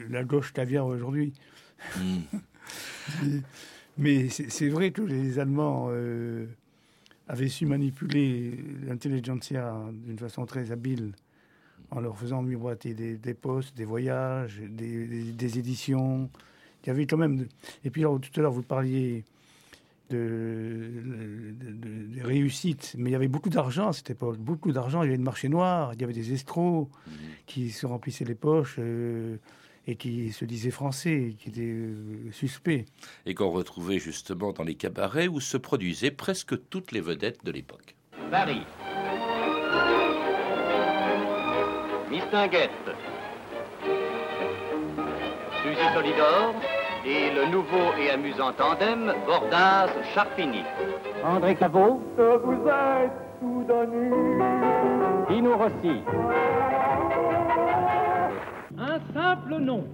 la 0.09 0.23
gauche 0.23 0.53
caviar 0.53 0.87
aujourd'hui. 0.87 1.33
Hmm. 1.97 2.21
mais 3.99 4.29
c'est 4.29 4.69
vrai 4.69 4.93
que 4.93 5.03
les 5.03 5.41
Allemands 5.41 5.91
avait 7.29 7.49
su 7.49 7.67
manipuler 7.67 8.59
l'intelligentsia 8.87 9.75
d'une 9.93 10.19
façon 10.19 10.45
très 10.47 10.73
habile 10.73 11.13
en 11.91 12.01
leur 12.01 12.17
faisant 12.17 12.43
miroiter 12.43 12.95
des, 12.95 13.17
des 13.17 13.35
postes, 13.35 13.77
des 13.77 13.85
voyages, 13.85 14.61
des, 14.61 15.59
éditions. 15.59 16.31
Il 16.83 16.87
y 16.89 16.91
avait 16.91 17.07
quand 17.07 17.19
même. 17.19 17.47
Et 17.85 17.91
puis 17.91 18.03
alors, 18.03 18.19
tout 18.19 18.31
à 18.37 18.43
l'heure, 18.43 18.53
vous 18.53 18.63
parliez 18.63 19.25
de, 20.09 20.91
de, 21.53 22.23
réussites, 22.23 22.95
mais 22.99 23.11
il 23.11 23.13
y 23.13 23.17
avait 23.17 23.29
beaucoup 23.29 23.51
d'argent 23.51 23.89
à 23.89 23.93
cette 23.93 24.11
époque. 24.11 24.39
Beaucoup 24.39 24.73
d'argent. 24.73 25.03
Il 25.03 25.07
y 25.07 25.09
avait 25.09 25.19
le 25.19 25.23
marché 25.23 25.49
noir, 25.49 25.93
il 25.95 26.01
y 26.01 26.05
avait 26.05 26.13
des 26.15 26.33
escrocs 26.33 26.89
mmh. 26.89 27.11
qui 27.47 27.71
se 27.71 27.87
remplissaient 27.87 28.25
les 28.25 28.35
poches. 28.35 28.77
Euh, 28.79 29.37
et 29.87 29.97
qui 29.97 30.33
se 30.33 30.45
disait 30.45 30.71
français, 30.71 31.35
qui 31.39 31.49
était 31.49 31.61
euh, 31.63 32.31
suspect. 32.33 32.85
Et 33.27 33.35
qu'on 33.35 33.51
retrouvait 33.51 33.99
justement 33.99 34.53
dans 34.53 34.65
les 34.65 34.75
cabarets 34.75 35.29
où 35.29 35.41
se 35.41 35.57
produisaient 35.57 36.11
presque 36.11 36.55
toutes 36.69 36.93
les 36.93 37.01
vedettes 37.01 37.45
de 37.45 37.53
l'époque. 37.53 37.97
Paris. 38.31 38.63
Mistinguette. 42.11 42.71
Suzy 45.63 45.95
Solidor 45.95 46.55
et 47.05 47.31
le 47.31 47.51
nouveau 47.51 47.93
et 48.01 48.11
amusant 48.11 48.53
tandem 48.53 49.13
Bordaz-Charpigny. 49.27 50.63
André 51.25 51.57
Cabot. 51.57 52.01
vous 52.17 52.69
êtes 52.69 53.13
tout 53.41 53.67
Dino 55.29 55.57
Rossi 55.57 56.03
simple 59.15 59.59
nom. 59.59 59.85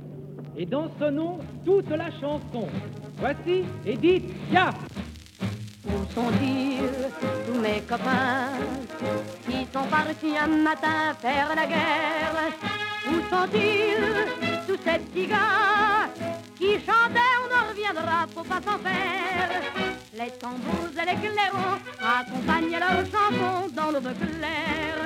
Et 0.57 0.67
dans 0.67 0.91
ce 0.99 1.05
nom, 1.11 1.39
toute 1.65 1.91
la 1.91 2.11
chanson. 2.21 2.67
Voici 3.19 3.65
Edith 3.87 4.33
Piaf. 4.51 4.75
Où 5.87 6.13
sont-ils, 6.15 6.91
tous 7.47 7.61
mes 7.61 7.81
copains, 7.81 8.51
qui 9.47 9.67
sont 9.73 9.87
partis 9.89 10.37
un 10.37 10.63
matin 10.63 11.15
faire 11.21 11.51
la 11.55 11.67
guerre? 11.67 12.37
Où 13.09 13.15
sont-ils, 13.31 14.67
tous 14.67 14.79
ces 14.85 14.99
petits 14.99 15.27
gars, 15.29 16.09
qui 16.57 16.73
chantaient 16.75 17.37
On 17.43 17.49
ne 17.49 17.71
reviendra, 17.71 18.27
faut 18.35 18.43
pas 18.43 18.61
s'en 18.61 18.79
faire? 18.79 19.63
Les 20.15 20.31
tambours 20.33 20.95
et 21.01 21.07
les 21.07 21.19
clairons 21.21 21.79
accompagnent 22.03 22.79
leurs 22.79 23.07
chansons 23.07 23.69
dans 23.75 23.91
l'aube 23.93 24.13
claire. 24.19 25.03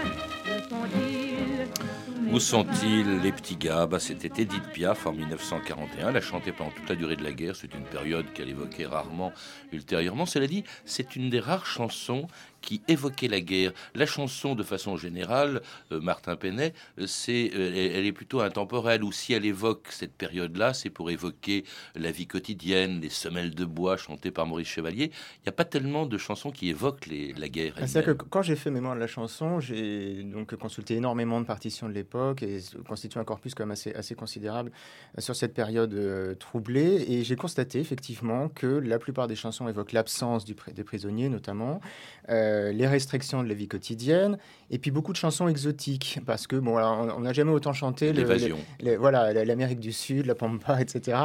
Où 0.47 0.69
sont-ils 0.69 2.02
où 2.31 2.40
sont-ils 2.40 3.21
les 3.21 3.33
petits 3.33 3.57
gars? 3.57 3.87
Bah, 3.87 4.00
C'était 4.00 4.42
Edith 4.42 4.64
Piaf 4.73 5.07
en 5.07 5.12
1941. 5.12 6.09
Elle 6.11 6.16
a 6.16 6.21
chanté 6.21 6.52
pendant 6.52 6.71
toute 6.71 6.88
la 6.88 6.95
durée 6.95 7.16
de 7.16 7.25
la 7.25 7.33
guerre. 7.33 7.57
C'est 7.57 7.75
une 7.75 7.85
période 7.85 8.26
qu'elle 8.33 8.49
évoquait 8.49 8.87
rarement 8.87 9.33
ultérieurement. 9.73 10.26
Cela 10.26 10.47
dit, 10.47 10.64
c'est 10.85 11.16
une 11.16 11.31
des 11.31 11.40
rares 11.40 11.66
chansons 11.66 12.26
qui 12.62 12.81
évoquait 12.88 13.28
la 13.28 13.40
guerre. 13.40 13.73
La 13.95 14.07
chanson, 14.07 14.54
de 14.54 14.62
façon 14.62 14.97
générale, 14.97 15.61
euh, 15.90 16.00
Martin 16.00 16.37
Penet, 16.37 16.73
euh, 16.99 17.07
c'est, 17.07 17.50
euh, 17.54 17.90
elle, 17.95 18.07
est 18.07 18.12
plutôt 18.12 18.40
intemporelle. 18.40 19.04
Ou 19.04 19.12
si 19.12 19.35
elle 19.35 19.45
évoque 19.45 19.88
cette 19.90 20.14
période-là, 20.14 20.73
c'est 20.73 20.88
pour 20.88 21.11
évoquer 21.11 21.64
la 21.95 22.11
vie 22.11 22.26
quotidienne, 22.26 23.00
les 23.00 23.11
semelles 23.11 23.54
de 23.54 23.64
bois 23.64 23.97
chantées 23.97 24.31
par 24.31 24.47
Maurice 24.47 24.69
Chevalier. 24.69 25.11
Il 25.38 25.42
n'y 25.47 25.49
a 25.50 25.52
pas 25.52 25.64
tellement 25.64 26.07
de 26.07 26.16
chansons 26.16 26.50
qui 26.50 26.71
évoquent 26.71 27.07
les, 27.07 27.33
la 27.35 27.49
guerre. 27.49 27.75
Ah, 27.76 27.87
c'est 27.87 28.04
que 28.04 28.12
quand 28.12 28.42
j'ai 28.42 28.57
fait 28.57 28.71
mémoire 28.71 28.95
de 28.95 29.00
la 29.00 29.07
chanson, 29.07 29.61
j'ai 29.61 30.23
donc 30.23 30.54
consulté 30.57 30.95
énormément 30.95 31.40
de 31.40 31.47
partitions 31.47 31.88
de 31.88 31.92
l'époque 31.92 32.42
et 32.42 32.61
constitué 32.88 33.19
un 33.21 33.25
corpus 33.25 33.54
quand 33.54 33.64
même 33.64 33.73
assez, 33.73 33.92
assez 33.95 34.14
considérable 34.14 34.71
sur 35.19 35.35
cette 35.35 35.52
période 35.52 36.38
troublée. 36.38 37.04
Et 37.09 37.25
j'ai 37.25 37.37
constaté 37.37 37.81
effectivement 37.81 38.49
que 38.49 38.66
la 38.66 38.99
plupart 38.99 39.26
des 39.26 39.37
chansons 39.37 39.69
évoquent 39.69 39.92
l'absence 39.92 40.45
des 40.45 40.85
prisonniers, 40.85 41.28
notamment. 41.28 41.81
Euh, 42.28 42.52
les 42.73 42.87
restrictions 42.87 43.43
de 43.43 43.49
la 43.49 43.55
vie 43.55 43.69
quotidienne, 43.69 44.39
et 44.71 44.79
puis 44.79 44.91
beaucoup 44.91 45.13
de 45.13 45.17
chansons 45.17 45.49
exotiques, 45.49 46.21
parce 46.27 46.47
que 46.47 46.57
bon, 46.57 46.79
on 46.79 47.21
n'a 47.21 47.33
jamais 47.33 47.53
autant 47.53 47.73
chanté 47.73 48.13
l'évasion. 48.13 48.57
voilà, 48.99 49.33
l'Amérique 49.45 49.81
du 49.81 49.93
Sud, 49.93 50.27
la 50.27 50.35
Pampa, 50.35 50.81
etc. 50.81 51.19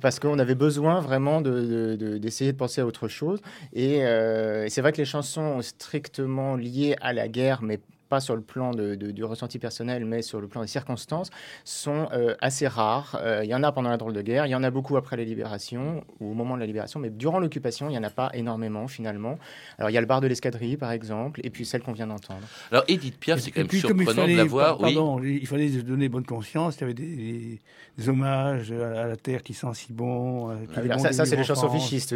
Parce 0.00 0.18
qu'on 0.18 0.38
avait 0.38 0.54
besoin 0.54 1.00
vraiment 1.00 1.40
d'essayer 1.40 2.52
de, 2.52 2.56
penser 2.56 2.80
à 2.80 2.86
autre 2.86 3.08
chose. 3.08 3.40
Et 3.72 4.04
euh, 4.04 4.68
c'est 4.68 4.80
vrai 4.80 4.92
que 4.92 4.98
les 4.98 5.04
chansons 5.04 5.60
strictement 5.62 6.56
liées 6.56 6.96
à 7.00 7.12
la 7.12 7.28
guerre, 7.28 7.62
mais 7.62 7.80
pas 8.08 8.20
sur 8.20 8.36
le 8.36 8.42
plan 8.42 8.72
de, 8.72 8.94
du 8.94 9.24
ressenti 9.24 9.58
personnel, 9.58 10.04
mais 10.04 10.22
sur 10.22 10.40
le 10.40 10.48
plan 10.48 10.60
des 10.60 10.66
circonstances, 10.66 11.30
sont 11.64 12.08
euh, 12.12 12.34
assez 12.40 12.66
rares. 12.66 13.18
Euh, 13.20 13.40
il 13.44 13.50
y 13.50 13.54
en 13.54 13.62
a 13.62 13.72
pendant 13.72 13.90
la 13.90 13.96
drôle 13.96 14.12
de 14.12 14.22
guerre, 14.22 14.46
il 14.46 14.50
y 14.50 14.54
en 14.54 14.62
a 14.62 14.70
beaucoup 14.70 14.96
après 14.96 15.16
la 15.16 15.24
libération, 15.24 16.04
ou 16.20 16.30
au 16.30 16.34
moment 16.34 16.54
de 16.54 16.60
la 16.60 16.66
libération, 16.66 17.00
mais 17.00 17.10
durant 17.10 17.38
l'occupation, 17.38 17.88
il 17.88 17.92
n'y 17.92 17.98
en 17.98 18.04
a 18.04 18.10
pas 18.10 18.30
énormément 18.34 18.86
finalement. 18.88 19.38
Alors 19.78 19.90
il 19.90 19.94
y 19.94 19.98
a 19.98 20.00
le 20.00 20.06
bar 20.06 20.20
de 20.20 20.26
l'escadrille, 20.26 20.76
par 20.76 20.92
exemple, 20.92 21.40
et 21.44 21.50
puis 21.50 21.64
celle 21.64 21.82
qu'on 21.82 21.92
vient 21.92 22.06
d'entendre. 22.06 22.46
Alors 22.70 22.84
Edith 22.88 23.18
Piaf, 23.18 23.40
c'est 23.40 23.50
quand 23.50 23.60
même 23.60 23.70
surprenant 23.70 24.26
de 24.26 24.36
la 24.36 24.44
voir. 24.44 24.78
Pardon, 24.78 25.22
il 25.22 25.46
fallait 25.46 25.68
donner 25.68 26.08
bonne 26.08 26.26
conscience, 26.26 26.76
il 26.76 26.80
y 26.80 26.84
avait 26.84 26.94
des, 26.94 27.60
hommages 28.08 28.72
à 28.72 29.06
la 29.06 29.16
terre 29.16 29.42
qui 29.42 29.54
sent 29.54 29.66
si 29.74 29.92
bon. 29.92 30.50
Euh, 30.50 30.54
ah, 30.90 30.98
ça, 30.98 31.24
c'est 31.24 31.36
les 31.36 31.44
chansons 31.44 31.70
fichistes. 31.70 32.14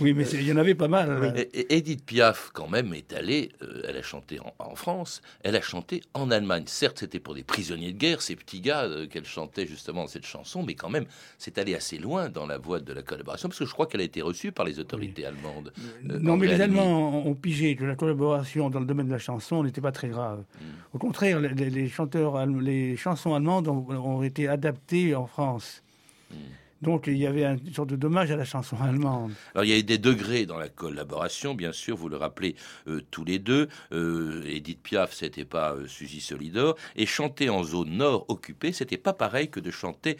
Oui, 0.00 0.12
mais 0.14 0.24
il 0.24 0.46
y 0.46 0.52
en 0.52 0.56
avait 0.56 0.74
pas 0.74 0.88
mal. 0.88 1.34
Edith 1.52 2.04
Piaf, 2.04 2.50
quand 2.52 2.68
même, 2.68 2.94
est 2.94 3.12
allée, 3.12 3.50
elle 3.86 3.96
a 3.96 4.02
chanté 4.02 4.38
en 4.58 4.74
France 4.74 4.99
elle 5.42 5.56
a 5.56 5.60
chanté 5.60 6.02
en 6.14 6.30
Allemagne. 6.30 6.64
Certes, 6.66 6.98
c'était 7.00 7.20
pour 7.20 7.34
des 7.34 7.42
prisonniers 7.42 7.92
de 7.92 7.98
guerre, 7.98 8.22
ces 8.22 8.36
petits 8.36 8.60
gars 8.60 8.82
euh, 8.82 9.06
qu'elle 9.06 9.24
chantait 9.24 9.66
justement 9.66 10.06
cette 10.06 10.26
chanson, 10.26 10.62
mais 10.62 10.74
quand 10.74 10.88
même, 10.88 11.06
c'est 11.38 11.58
allé 11.58 11.74
assez 11.74 11.98
loin 11.98 12.28
dans 12.28 12.46
la 12.46 12.58
voie 12.58 12.80
de 12.80 12.92
la 12.92 13.02
collaboration, 13.02 13.48
parce 13.48 13.58
que 13.58 13.66
je 13.66 13.72
crois 13.72 13.86
qu'elle 13.86 14.00
a 14.00 14.04
été 14.04 14.22
reçue 14.22 14.52
par 14.52 14.64
les 14.64 14.78
autorités 14.78 15.24
allemandes. 15.26 15.72
Euh, 16.08 16.18
non, 16.18 16.36
mais 16.36 16.46
les 16.46 16.60
Allemands 16.60 17.26
ont 17.26 17.34
pigé 17.34 17.76
que 17.76 17.84
la 17.84 17.96
collaboration 17.96 18.70
dans 18.70 18.80
le 18.80 18.86
domaine 18.86 19.06
de 19.06 19.12
la 19.12 19.18
chanson 19.18 19.62
n'était 19.62 19.80
pas 19.80 19.92
très 19.92 20.08
grave. 20.08 20.44
Hmm. 20.60 20.64
Au 20.94 20.98
contraire, 20.98 21.40
les, 21.40 21.88
chanteurs, 21.88 22.46
les 22.46 22.96
chansons 22.96 23.34
allemandes 23.34 23.68
ont, 23.68 24.22
été 24.22 24.48
adaptées 24.48 25.14
en 25.14 25.26
France. 25.26 25.82
Hmm. 26.30 26.36
Donc 26.82 27.06
il 27.06 27.18
y 27.18 27.26
avait 27.26 27.44
une 27.44 27.74
sorte 27.74 27.90
de 27.90 27.96
dommage 27.96 28.30
à 28.30 28.36
la 28.36 28.44
chanson 28.44 28.76
allemande. 28.80 29.32
Alors 29.54 29.64
il 29.64 29.70
y 29.70 29.74
a 29.74 29.78
eu 29.78 29.82
des 29.82 29.98
degrés 29.98 30.46
dans 30.46 30.58
la 30.58 30.68
collaboration, 30.68 31.54
bien 31.54 31.72
sûr, 31.72 31.96
vous 31.96 32.08
le 32.08 32.16
rappelez 32.16 32.56
euh, 32.88 33.02
tous 33.10 33.24
les 33.24 33.38
deux. 33.38 33.68
Euh, 33.92 34.42
Edith 34.46 34.82
Piaf, 34.82 35.12
c'était 35.12 35.44
pas 35.44 35.74
euh, 35.74 35.86
Suzy 35.86 36.20
Solidor, 36.20 36.76
et 36.96 37.04
chanter 37.04 37.50
en 37.50 37.64
zone 37.64 37.90
nord 37.90 38.24
occupée, 38.28 38.72
c'était 38.72 38.96
pas 38.96 39.12
pareil 39.12 39.50
que 39.50 39.60
de 39.60 39.70
chanter 39.70 40.16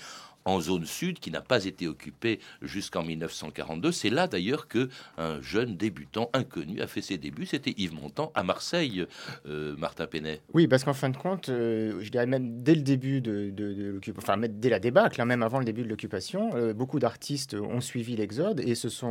en 0.50 0.60
zone 0.60 0.84
sud 0.84 1.18
qui 1.20 1.30
n'a 1.30 1.40
pas 1.40 1.64
été 1.64 1.86
occupée 1.86 2.40
jusqu'en 2.60 3.02
1942. 3.04 3.92
C'est 3.92 4.10
là 4.10 4.26
d'ailleurs 4.26 4.66
que 4.68 4.88
un 5.16 5.40
jeune 5.40 5.76
débutant 5.76 6.30
inconnu 6.32 6.80
a 6.80 6.86
fait 6.86 7.02
ses 7.02 7.18
débuts. 7.18 7.46
C'était 7.46 7.74
Yves 7.76 7.94
Montand 7.94 8.32
à 8.34 8.42
Marseille, 8.42 9.06
euh, 9.46 9.76
Martin 9.76 10.06
Penet. 10.06 10.40
Oui, 10.52 10.66
parce 10.66 10.84
qu'en 10.84 10.92
fin 10.92 11.08
de 11.08 11.16
compte, 11.16 11.48
euh, 11.48 12.00
je 12.00 12.10
dirais 12.10 12.26
même 12.26 12.62
dès 12.62 12.74
le 12.74 12.82
début 12.82 13.20
de, 13.20 13.52
l'occupation, 13.92 14.32
enfin 14.32 14.48
dès 14.48 14.68
la 14.68 14.80
débâcle, 14.80 15.20
hein, 15.20 15.24
même 15.24 15.42
avant 15.42 15.58
le 15.58 15.64
début 15.64 15.82
de 15.82 15.88
l'occupation, 15.88 16.50
euh, 16.54 16.74
beaucoup 16.74 16.98
d'artistes 16.98 17.54
ont 17.54 17.80
suivi 17.80 18.16
l'exode 18.16 18.60
et 18.60 18.74
se 18.74 18.88
sont 18.88 19.10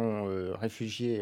réfugiés 0.59 1.21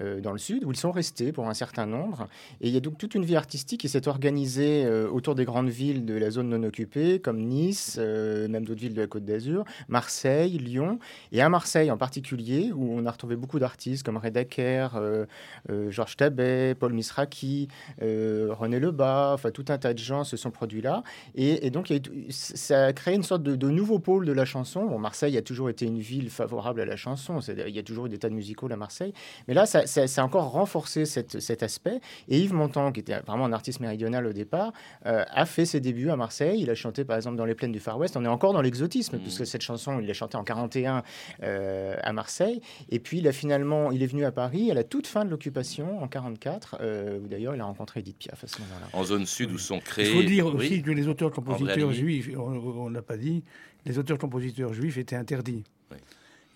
dans 0.00 0.32
le 0.32 0.38
sud 0.38 0.64
où 0.64 0.70
ils 0.70 0.76
sont 0.76 0.92
restés 0.92 1.32
pour 1.32 1.48
un 1.48 1.54
certain 1.54 1.86
nombre. 1.86 2.28
Et 2.60 2.68
il 2.68 2.74
y 2.74 2.76
a 2.76 2.80
donc 2.80 2.98
toute 2.98 3.14
une 3.14 3.24
vie 3.24 3.36
artistique 3.36 3.80
qui 3.80 3.88
s'est 3.88 4.08
organisée 4.08 4.86
autour 4.88 5.34
des 5.34 5.44
grandes 5.44 5.68
villes 5.68 6.04
de 6.04 6.14
la 6.14 6.30
zone 6.30 6.48
non 6.48 6.62
occupée, 6.62 7.20
comme 7.20 7.40
Nice, 7.40 7.98
même 7.98 8.64
d'autres 8.64 8.80
villes 8.80 8.94
de 8.94 9.00
la 9.00 9.06
Côte 9.06 9.24
d'Azur 9.24 9.55
sûr, 9.56 9.64
Marseille, 9.88 10.58
Lyon, 10.58 10.98
et 11.32 11.40
à 11.40 11.48
Marseille 11.48 11.90
en 11.90 11.96
particulier, 11.96 12.72
où 12.74 12.92
on 12.92 13.06
a 13.06 13.10
retrouvé 13.10 13.36
beaucoup 13.36 13.58
d'artistes 13.58 14.04
comme 14.04 14.16
Redaker, 14.16 14.96
euh, 14.96 15.26
euh, 15.70 15.90
Georges 15.90 16.16
Tabet, 16.16 16.74
Paul 16.74 16.92
Misraki, 16.92 17.68
euh, 18.02 18.48
René 18.50 18.80
Lebas, 18.80 19.32
enfin 19.34 19.50
tout 19.50 19.64
un 19.68 19.78
tas 19.78 19.94
de 19.94 19.98
gens 19.98 20.24
se 20.24 20.36
sont 20.36 20.50
produits 20.50 20.82
là. 20.82 21.02
Et, 21.34 21.70
donc 21.70 21.92
ça 22.30 22.86
a 22.86 22.92
créé 22.92 23.14
une 23.14 23.22
sorte 23.22 23.42
de, 23.42 23.70
nouveau 23.70 23.98
pôle 23.98 24.26
de 24.26 24.32
la 24.32 24.44
chanson. 24.44 24.86
Bon, 24.86 24.98
Marseille 24.98 25.36
a 25.36 25.42
toujours 25.42 25.70
été 25.70 25.86
une 25.86 25.98
ville 25.98 26.30
favorable 26.30 26.80
à 26.80 26.84
la 26.84 26.96
chanson, 26.96 27.40
il 27.40 27.74
y 27.74 27.78
a 27.78 27.82
toujours 27.82 28.06
eu 28.06 28.08
des 28.08 28.18
tas 28.18 28.28
de 28.28 28.34
musicaux 28.34 28.68
à 28.70 28.76
Marseille, 28.76 29.12
mais 29.48 29.54
là 29.54 29.66
ça, 29.66 29.82
a 29.82 30.24
encore 30.24 30.50
renforcé 30.50 31.04
cet 31.04 31.62
aspect. 31.62 32.00
Et 32.28 32.38
Yves 32.40 32.54
Montand, 32.54 32.92
qui 32.92 33.00
était 33.00 33.18
vraiment 33.20 33.44
un 33.44 33.52
artiste 33.52 33.80
méridional 33.80 34.26
au 34.26 34.32
départ, 34.32 34.72
a 35.04 35.46
fait 35.46 35.64
ses 35.64 35.80
débuts 35.80 36.10
à 36.10 36.16
Marseille. 36.16 36.60
Il 36.60 36.70
a 36.70 36.74
chanté 36.74 37.04
par 37.04 37.16
exemple 37.16 37.36
dans 37.36 37.44
les 37.44 37.54
plaines 37.54 37.72
du 37.72 37.80
Far 37.80 37.98
West. 37.98 38.16
On 38.16 38.24
est 38.24 38.28
encore 38.28 38.52
dans 38.52 38.62
l'exotisme, 38.62 39.16
mmh. 39.16 39.30
Puisque 39.36 39.50
cette 39.50 39.62
chanson, 39.62 40.00
il 40.00 40.06
l'a 40.06 40.14
chantée 40.14 40.36
en 40.36 40.44
41 40.44 41.02
à 41.42 42.12
Marseille. 42.12 42.60
Et 42.90 42.98
puis 42.98 43.18
il 43.18 43.28
a 43.28 43.32
finalement, 43.32 43.90
il 43.92 44.02
est 44.02 44.06
venu 44.06 44.24
à 44.24 44.32
Paris 44.32 44.70
à 44.70 44.74
la 44.74 44.84
toute 44.84 45.06
fin 45.06 45.24
de 45.24 45.30
l'occupation 45.30 46.02
en 46.02 46.08
44, 46.08 46.78
euh, 46.80 47.18
où 47.18 47.28
d'ailleurs 47.28 47.54
il 47.54 47.60
a 47.60 47.64
rencontré 47.64 48.00
Edith 48.00 48.18
Piaf 48.18 48.44
à 48.44 48.46
ce 48.46 48.60
moment-là. 48.60 48.88
En 48.92 49.04
zone 49.04 49.26
sud 49.26 49.52
où 49.52 49.58
sont 49.58 49.80
créés. 49.80 50.10
Il 50.10 50.22
faut 50.22 50.28
dire 50.28 50.46
aussi 50.46 50.82
que 50.82 50.90
les 50.90 51.08
auteurs-compositeurs 51.08 51.92
juifs, 51.92 52.30
on 52.36 52.90
ne 52.90 52.94
l'a 52.94 53.02
pas 53.02 53.16
dit, 53.16 53.42
les 53.84 53.98
auteurs-compositeurs 53.98 54.72
juifs 54.72 54.98
étaient 54.98 55.16
interdits. 55.16 55.64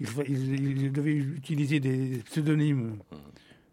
Ils, 0.01 0.93
devaient 0.93 1.13
utiliser 1.13 1.79
des 1.79 2.23
pseudonymes. 2.25 2.97
Mmh. 3.11 3.17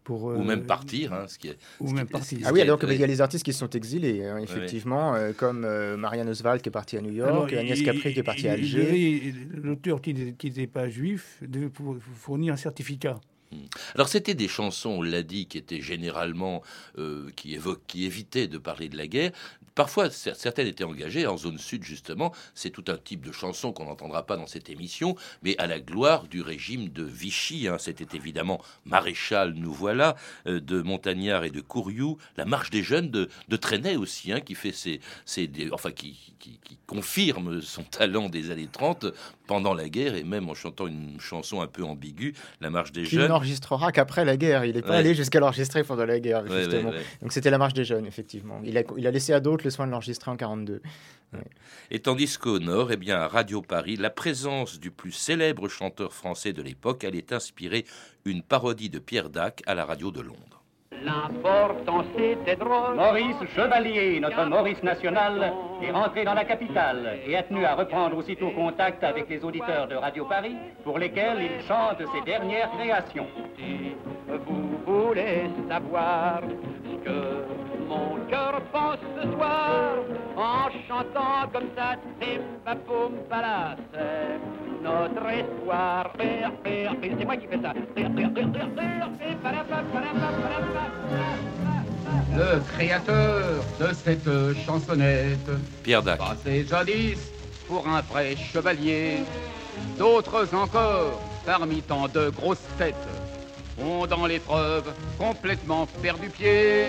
Pour, 0.08 0.24
ou 0.24 0.42
même 0.42 0.60
euh, 0.60 0.64
partir, 0.64 1.12
hein, 1.12 1.26
ce 1.28 1.38
qui 1.38 1.48
est. 1.48 1.58
Ou 1.80 1.92
même 1.92 2.08
partir. 2.08 2.38
Ah 2.44 2.50
oui, 2.50 2.62
alors 2.62 2.78
qu'il 2.78 2.94
y 2.94 3.04
a 3.04 3.06
les 3.06 3.20
artistes 3.20 3.44
qui 3.44 3.52
sont 3.52 3.68
exilés, 3.68 4.24
hein, 4.24 4.38
effectivement, 4.38 5.14
euh, 5.14 5.34
comme 5.36 5.66
Marianne 5.98 6.30
Oswald 6.30 6.62
qui 6.62 6.70
est 6.70 6.72
partie 6.72 6.96
à 6.96 7.02
New 7.02 7.12
York, 7.12 7.52
Agnès 7.52 7.82
Capri 7.82 8.14
qui 8.14 8.20
est 8.20 8.22
partie 8.22 8.48
à 8.48 8.52
Alger. 8.52 9.34
L'auteur 9.52 10.00
qui 10.00 10.14
n'était 10.14 10.66
pas 10.66 10.88
juif 10.88 11.36
devait 11.42 11.68
fournir 12.16 12.54
un 12.54 12.56
certificat. 12.56 13.20
Hmm. 13.52 13.66
Alors 13.94 14.08
c'était 14.08 14.34
des 14.34 14.48
chansons, 14.48 14.90
on 14.90 15.02
l'a 15.02 15.22
dit, 15.22 15.46
qui 15.46 15.58
étaient 15.58 15.82
généralement 15.82 16.62
euh, 16.96 17.28
qui 17.36 17.54
évoquent, 17.54 17.86
qui 17.86 18.06
évitaient 18.06 18.48
de 18.48 18.56
parler 18.56 18.88
de 18.88 18.96
la 18.96 19.06
guerre. 19.06 19.32
Parfois, 19.78 20.10
certaines 20.10 20.66
étaient 20.66 20.82
engagées 20.82 21.28
en 21.28 21.36
zone 21.36 21.56
sud 21.56 21.84
justement. 21.84 22.32
C'est 22.52 22.70
tout 22.70 22.82
un 22.88 22.96
type 22.96 23.24
de 23.24 23.30
chanson 23.30 23.72
qu'on 23.72 23.84
n'entendra 23.84 24.26
pas 24.26 24.36
dans 24.36 24.48
cette 24.48 24.70
émission, 24.70 25.14
mais 25.44 25.56
à 25.58 25.68
la 25.68 25.78
gloire 25.78 26.26
du 26.26 26.42
régime 26.42 26.88
de 26.88 27.04
Vichy. 27.04 27.68
Hein. 27.68 27.76
C'était 27.78 28.16
évidemment 28.16 28.60
Maréchal, 28.86 29.54
nous 29.54 29.72
voilà, 29.72 30.16
euh, 30.48 30.58
de 30.58 30.82
Montagnard 30.82 31.44
et 31.44 31.50
de 31.50 31.60
Courriou, 31.60 32.18
la 32.36 32.44
marche 32.44 32.70
des 32.70 32.82
jeunes 32.82 33.12
de, 33.12 33.28
de 33.46 33.56
Trenet 33.56 33.94
aussi, 33.94 34.32
hein, 34.32 34.40
qui 34.40 34.56
fait 34.56 34.72
ses, 34.72 35.00
enfin 35.70 35.92
qui, 35.92 36.34
qui, 36.40 36.58
qui 36.64 36.76
confirme 36.88 37.60
son 37.60 37.84
talent 37.84 38.28
des 38.28 38.50
années 38.50 38.68
30 38.70 39.06
pendant 39.46 39.74
la 39.74 39.88
guerre 39.88 40.16
et 40.16 40.24
même 40.24 40.48
en 40.48 40.54
chantant 40.54 40.88
une 40.88 41.20
chanson 41.20 41.60
un 41.60 41.68
peu 41.68 41.84
ambiguë, 41.84 42.34
La 42.60 42.70
Marche 42.70 42.90
des 42.90 43.04
Jeunes. 43.04 43.22
Il 43.22 43.28
n'enregistrera 43.28 43.92
qu'après 43.92 44.24
la 44.24 44.36
guerre. 44.36 44.64
Il 44.64 44.74
n'est 44.74 44.82
pas 44.82 44.96
allé 44.96 45.14
jusqu'à 45.14 45.38
l'enregistrer 45.38 45.84
pendant 45.84 46.04
la 46.04 46.18
guerre, 46.18 46.44
justement. 46.46 46.90
Donc 47.22 47.32
c'était 47.32 47.50
La 47.50 47.58
Marche 47.58 47.74
des 47.74 47.84
Jeunes, 47.84 48.06
effectivement. 48.06 48.60
Il 48.64 48.76
a, 48.76 48.82
il 48.96 49.06
a 49.06 49.10
laissé 49.10 49.32
à 49.32 49.40
d'autres 49.40 49.67
le 49.68 49.72
soin 49.72 49.86
de 49.86 49.92
l'enregistrer 49.92 50.30
en 50.30 50.36
42. 50.36 50.80
Et 51.90 52.00
tandis 52.00 52.38
qu'au 52.38 52.58
nord, 52.58 52.90
eh 52.90 52.96
bien, 52.96 53.20
à 53.20 53.28
Radio 53.28 53.60
Paris, 53.60 53.96
la 53.96 54.08
présence 54.08 54.80
du 54.80 54.90
plus 54.90 55.12
célèbre 55.12 55.68
chanteur 55.68 56.14
français 56.14 56.54
de 56.54 56.62
l'époque 56.62 57.04
allait 57.04 57.32
inspirer 57.34 57.84
une 58.24 58.42
parodie 58.42 58.88
de 58.88 58.98
Pierre 58.98 59.28
Dac 59.28 59.62
à 59.66 59.74
la 59.74 59.84
radio 59.84 60.10
de 60.10 60.22
Londres. 60.22 60.62
L'important 61.04 62.02
c'était 62.16 62.56
drôle. 62.56 62.96
Maurice 62.96 63.36
Chevalier, 63.54 64.18
notre 64.20 64.44
Maurice 64.46 64.82
national, 64.82 65.52
est 65.82 65.92
rentré 65.92 66.24
dans 66.24 66.34
la 66.34 66.44
capitale 66.44 67.18
et 67.24 67.36
a 67.36 67.42
tenu 67.44 67.64
à 67.64 67.76
reprendre 67.76 68.16
aussitôt 68.16 68.50
contact 68.50 69.04
avec 69.04 69.28
les 69.28 69.44
auditeurs 69.44 69.86
de 69.86 69.94
Radio 69.94 70.24
Paris 70.24 70.56
pour 70.82 70.98
lesquels 70.98 71.38
il 71.40 71.66
chante 71.66 71.98
ses 72.12 72.22
dernières 72.22 72.70
créations. 72.72 73.28
Vous 74.46 74.80
voulez 74.86 75.50
savoir 75.68 76.40
ce 76.42 77.04
que 77.04 77.57
pense 78.72 78.98
ce 79.20 79.32
soir 79.32 79.94
en 80.36 80.68
chantant 80.88 81.48
comme 81.52 81.68
ça, 81.76 81.96
c'est 82.20 82.40
notre 84.82 85.28
espoir. 85.28 86.12
C'est 86.18 87.24
moi 87.24 87.36
qui 87.36 87.46
fais 87.46 87.60
ça. 87.62 87.72
Le 92.36 92.60
créateur 92.72 93.64
de 93.80 93.92
cette 93.92 94.30
chansonnette 94.64 95.50
Pierre 95.82 96.02
Dac. 96.02 96.18
Passé 96.18 96.64
jadis 96.64 97.32
pour 97.66 97.86
un 97.88 98.00
vrai 98.02 98.36
chevalier. 98.36 99.24
D'autres 99.98 100.54
encore, 100.54 101.20
parmi 101.44 101.82
tant 101.82 102.08
de 102.08 102.30
grosses 102.30 102.66
têtes, 102.78 102.94
ont 103.80 104.06
dans 104.06 104.26
l'épreuve 104.26 104.92
complètement 105.18 105.86
perdu 106.02 106.28
pied. 106.28 106.86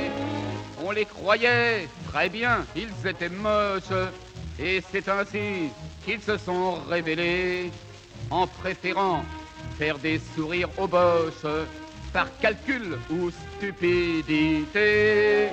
On 0.81 0.91
les 0.91 1.05
croyait 1.05 1.87
très 2.07 2.29
bien, 2.29 2.65
ils 2.75 3.07
étaient 3.07 3.29
moches, 3.29 3.91
et 4.57 4.81
c'est 4.91 5.09
ainsi 5.09 5.71
qu'ils 6.05 6.21
se 6.21 6.37
sont 6.37 6.75
révélés 6.89 7.71
en 8.29 8.47
préférant 8.47 9.23
faire 9.77 9.99
des 9.99 10.19
sourires 10.35 10.69
aux 10.77 10.87
boches 10.87 11.45
par 12.13 12.27
calcul 12.39 12.97
ou 13.09 13.29
stupidité. 13.57 15.49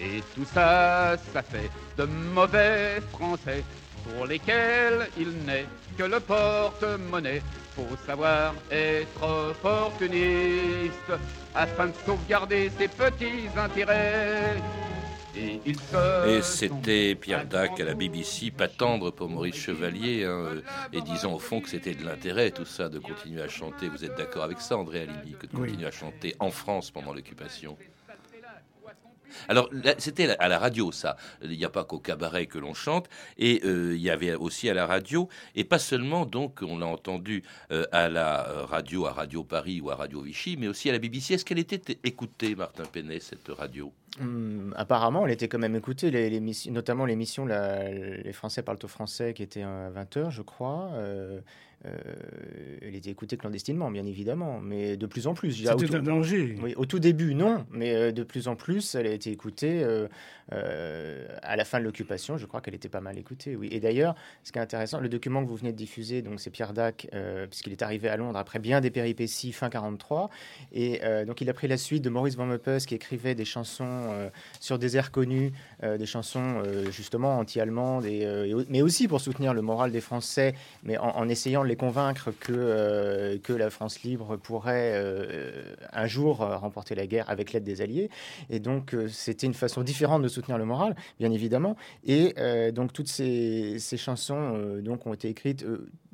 Et 0.00 0.22
tout 0.34 0.44
ça, 0.44 1.16
ça 1.32 1.42
fait 1.42 1.70
de 1.96 2.04
mauvais 2.04 3.00
français 3.12 3.64
pour 4.04 4.26
lesquels 4.26 5.08
il 5.18 5.30
n'est 5.44 5.66
que 5.96 6.04
le 6.04 6.20
porte-monnaie. 6.20 7.42
Faut 7.78 7.96
savoir 8.04 8.54
être 8.72 9.22
opportuniste 9.22 11.12
afin 11.54 11.86
de 11.86 11.92
sauvegarder 12.04 12.70
ses 12.76 12.88
petits 12.88 13.46
intérêts. 13.56 14.56
Et 15.36 16.42
c'était 16.42 17.14
Pierre 17.14 17.46
Dac 17.46 17.78
à 17.78 17.84
la 17.84 17.94
BBC, 17.94 18.50
pas 18.50 18.66
tendre 18.66 19.12
pour 19.12 19.28
Maurice 19.28 19.54
Chevalier, 19.54 20.24
hein, 20.24 20.60
et 20.92 21.00
disons 21.02 21.34
au 21.34 21.38
fond 21.38 21.60
que 21.60 21.68
c'était 21.68 21.94
de 21.94 22.04
l'intérêt 22.04 22.50
tout 22.50 22.64
ça 22.64 22.88
de 22.88 22.98
continuer 22.98 23.42
à 23.42 23.48
chanter. 23.48 23.88
Vous 23.88 24.04
êtes 24.04 24.16
d'accord 24.16 24.42
avec 24.42 24.60
ça, 24.60 24.76
André 24.76 25.02
Alibi, 25.02 25.36
que 25.38 25.46
de 25.46 25.52
continuer 25.52 25.86
à 25.86 25.92
chanter 25.92 26.34
en 26.40 26.50
France 26.50 26.90
pendant 26.90 27.12
l'occupation? 27.12 27.78
Alors, 29.48 29.70
c'était 29.98 30.36
à 30.38 30.48
la 30.48 30.58
radio, 30.58 30.92
ça. 30.92 31.16
Il 31.42 31.50
n'y 31.50 31.64
a 31.64 31.70
pas 31.70 31.84
qu'au 31.84 31.98
cabaret 31.98 32.46
que 32.46 32.58
l'on 32.58 32.74
chante. 32.74 33.08
Et 33.36 33.60
euh, 33.64 33.94
il 33.94 34.02
y 34.02 34.10
avait 34.10 34.34
aussi 34.34 34.68
à 34.68 34.74
la 34.74 34.86
radio. 34.86 35.28
Et 35.54 35.64
pas 35.64 35.78
seulement, 35.78 36.26
donc, 36.26 36.60
on 36.62 36.78
l'a 36.78 36.86
entendu 36.86 37.42
euh, 37.70 37.84
à 37.92 38.08
la 38.08 38.48
euh, 38.48 38.64
radio, 38.64 39.06
à 39.06 39.12
Radio 39.12 39.44
Paris 39.44 39.80
ou 39.80 39.90
à 39.90 39.94
Radio 39.94 40.20
Vichy, 40.20 40.56
mais 40.58 40.68
aussi 40.68 40.88
à 40.88 40.92
la 40.92 40.98
BBC. 40.98 41.34
Est-ce 41.34 41.44
qu'elle 41.44 41.58
était 41.58 41.98
écoutée, 42.04 42.54
Martin 42.54 42.84
Penet, 42.84 43.20
cette 43.20 43.48
radio? 43.48 43.92
Hum, 44.20 44.74
Apparemment, 44.76 45.26
elle 45.26 45.32
était 45.32 45.48
quand 45.48 45.58
même 45.58 45.76
écoutée, 45.76 46.10
les, 46.10 46.40
notamment 46.70 47.04
l'émission 47.04 47.46
Les 47.46 48.32
Français 48.32 48.62
parlent 48.62 48.78
au 48.82 48.88
français, 48.88 49.34
qui 49.34 49.42
était 49.42 49.62
à 49.62 49.90
20h, 49.90 50.30
je 50.30 50.42
crois. 50.42 50.90
Euh, 50.94 51.40
elle 51.84 52.94
était 52.94 53.10
écoutée 53.10 53.36
clandestinement, 53.36 53.90
bien 53.90 54.04
évidemment, 54.04 54.60
mais 54.60 54.96
de 54.96 55.06
plus 55.06 55.26
en 55.26 55.34
plus. 55.34 55.52
C'était 55.52 55.94
un 55.94 56.02
danger. 56.02 56.56
Oui, 56.62 56.74
au 56.76 56.86
tout 56.86 56.98
début, 56.98 57.34
non, 57.34 57.64
mais 57.70 57.94
euh, 57.94 58.12
de 58.12 58.22
plus 58.24 58.48
en 58.48 58.56
plus, 58.56 58.94
elle 58.94 59.06
a 59.06 59.12
été 59.12 59.30
écoutée. 59.30 59.84
Euh, 60.50 61.26
à 61.42 61.56
la 61.56 61.64
fin 61.66 61.78
de 61.78 61.84
l'occupation, 61.84 62.38
je 62.38 62.46
crois 62.46 62.62
qu'elle 62.62 62.74
était 62.74 62.88
pas 62.88 63.02
mal 63.02 63.18
écoutée. 63.18 63.54
Oui. 63.54 63.68
Et 63.70 63.80
d'ailleurs, 63.80 64.14
ce 64.44 64.50
qui 64.50 64.58
est 64.58 64.62
intéressant, 64.62 64.98
le 64.98 65.10
document 65.10 65.44
que 65.44 65.48
vous 65.48 65.56
venez 65.56 65.72
de 65.72 65.76
diffuser, 65.76 66.22
donc 66.22 66.40
c'est 66.40 66.50
Pierre 66.50 66.72
Dac, 66.72 67.06
puisqu'il 67.50 67.72
est 67.72 67.82
arrivé 67.82 68.08
à 68.08 68.16
Londres 68.16 68.38
après 68.38 68.58
bien 68.58 68.80
des 68.80 68.90
péripéties 68.90 69.52
fin 69.52 69.68
43, 69.68 70.30
et 70.72 71.00
donc 71.26 71.42
il 71.42 71.50
a 71.50 71.52
pris 71.52 71.68
la 71.68 71.76
suite 71.76 72.02
de 72.02 72.08
Maurice 72.08 72.36
Van 72.36 72.46
Meppes 72.46 72.78
qui 72.86 72.94
écrivait 72.94 73.34
des 73.34 73.44
chansons 73.44 74.30
sur 74.58 74.78
des 74.78 74.96
airs 74.96 75.10
connus, 75.10 75.52
des 75.82 76.06
chansons 76.06 76.62
justement 76.90 77.38
anti-allemandes, 77.38 78.06
mais 78.68 78.82
aussi 78.82 79.06
pour 79.06 79.20
soutenir 79.20 79.52
le 79.52 79.60
moral 79.60 79.92
des 79.92 80.00
Français, 80.00 80.54
mais 80.82 80.96
en, 80.96 81.10
en 81.10 81.28
essayant 81.28 81.62
les 81.68 81.76
convaincre 81.76 82.32
que, 82.40 82.52
euh, 82.52 83.38
que 83.38 83.52
la 83.52 83.70
France 83.70 84.02
libre 84.02 84.36
pourrait 84.36 84.92
euh, 84.94 85.74
un 85.92 86.06
jour 86.06 86.42
euh, 86.42 86.56
remporter 86.56 86.94
la 86.94 87.06
guerre 87.06 87.30
avec 87.30 87.52
l'aide 87.52 87.64
des 87.64 87.80
Alliés. 87.80 88.10
Et 88.50 88.58
donc, 88.58 88.96
c'était 89.08 89.46
une 89.46 89.54
façon 89.54 89.82
différente 89.82 90.22
de 90.22 90.28
soutenir 90.28 90.58
le 90.58 90.64
moral, 90.64 90.96
bien 91.20 91.30
évidemment. 91.30 91.76
Et 92.04 92.34
donc, 92.72 92.92
toutes 92.92 93.08
ces, 93.08 93.78
ces 93.78 93.96
chansons 93.96 94.78
donc, 94.80 95.06
ont 95.06 95.14
été 95.14 95.28
écrites 95.28 95.64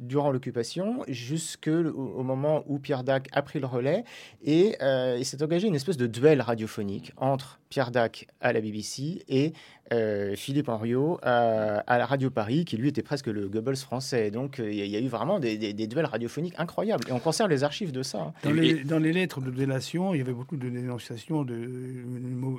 durant 0.07 0.31
l'occupation, 0.31 1.03
jusqu'au 1.09 1.71
au 1.71 2.23
moment 2.23 2.64
où 2.67 2.79
Pierre 2.79 3.05
Dac 3.05 3.29
a 3.33 3.43
pris 3.43 3.61
le 3.61 3.67
relais. 3.67 4.05
Et 4.43 4.77
il 5.19 5.25
s'est 5.25 5.43
engagé 5.43 5.69
une 5.69 5.75
espèce 5.75 5.97
de 5.97 6.07
duel 6.07 6.40
radiophonique 6.40 7.12
entre 7.17 7.61
Pierre 7.69 7.90
Dac 7.90 8.29
à 8.40 8.53
la 8.53 8.61
BBC 8.61 9.25
et 9.29 9.53
euh, 9.93 10.35
Philippe 10.37 10.69
Henriot 10.69 11.19
à, 11.23 11.79
à, 11.81 11.99
la 11.99 12.07
Radio 12.07 12.31
Paris, 12.31 12.64
qui 12.64 12.77
lui 12.77 12.88
était 12.88 13.03
presque 13.03 13.27
le 13.27 13.49
Goebbels 13.49 13.77
français. 13.77 14.31
Donc 14.31 14.59
euh, 14.59 14.73
il 14.73 14.79
y, 14.79 14.88
y, 14.88 14.97
a 14.97 15.01
eu 15.01 15.09
vraiment 15.09 15.38
des, 15.38 15.59
des, 15.59 15.75
des, 15.75 15.87
duels 15.87 16.07
radiophoniques 16.07 16.55
incroyables. 16.57 17.05
Et 17.09 17.12
on 17.12 17.19
conserve 17.19 17.51
les 17.51 17.64
archives 17.64 17.93
de 17.93 18.03
ça. 18.03 18.23
Hein. 18.23 18.33
Dans, 18.45 18.53
les, 18.53 18.85
dans 18.85 18.99
les, 18.99 19.12
lettres 19.12 19.40
de 19.40 19.51
délation, 19.51 20.14
il 20.14 20.19
y 20.19 20.21
avait 20.21 20.33
beaucoup 20.33 20.57
de 20.57 20.71
dénonciations 20.71 21.43
de, 21.43 21.55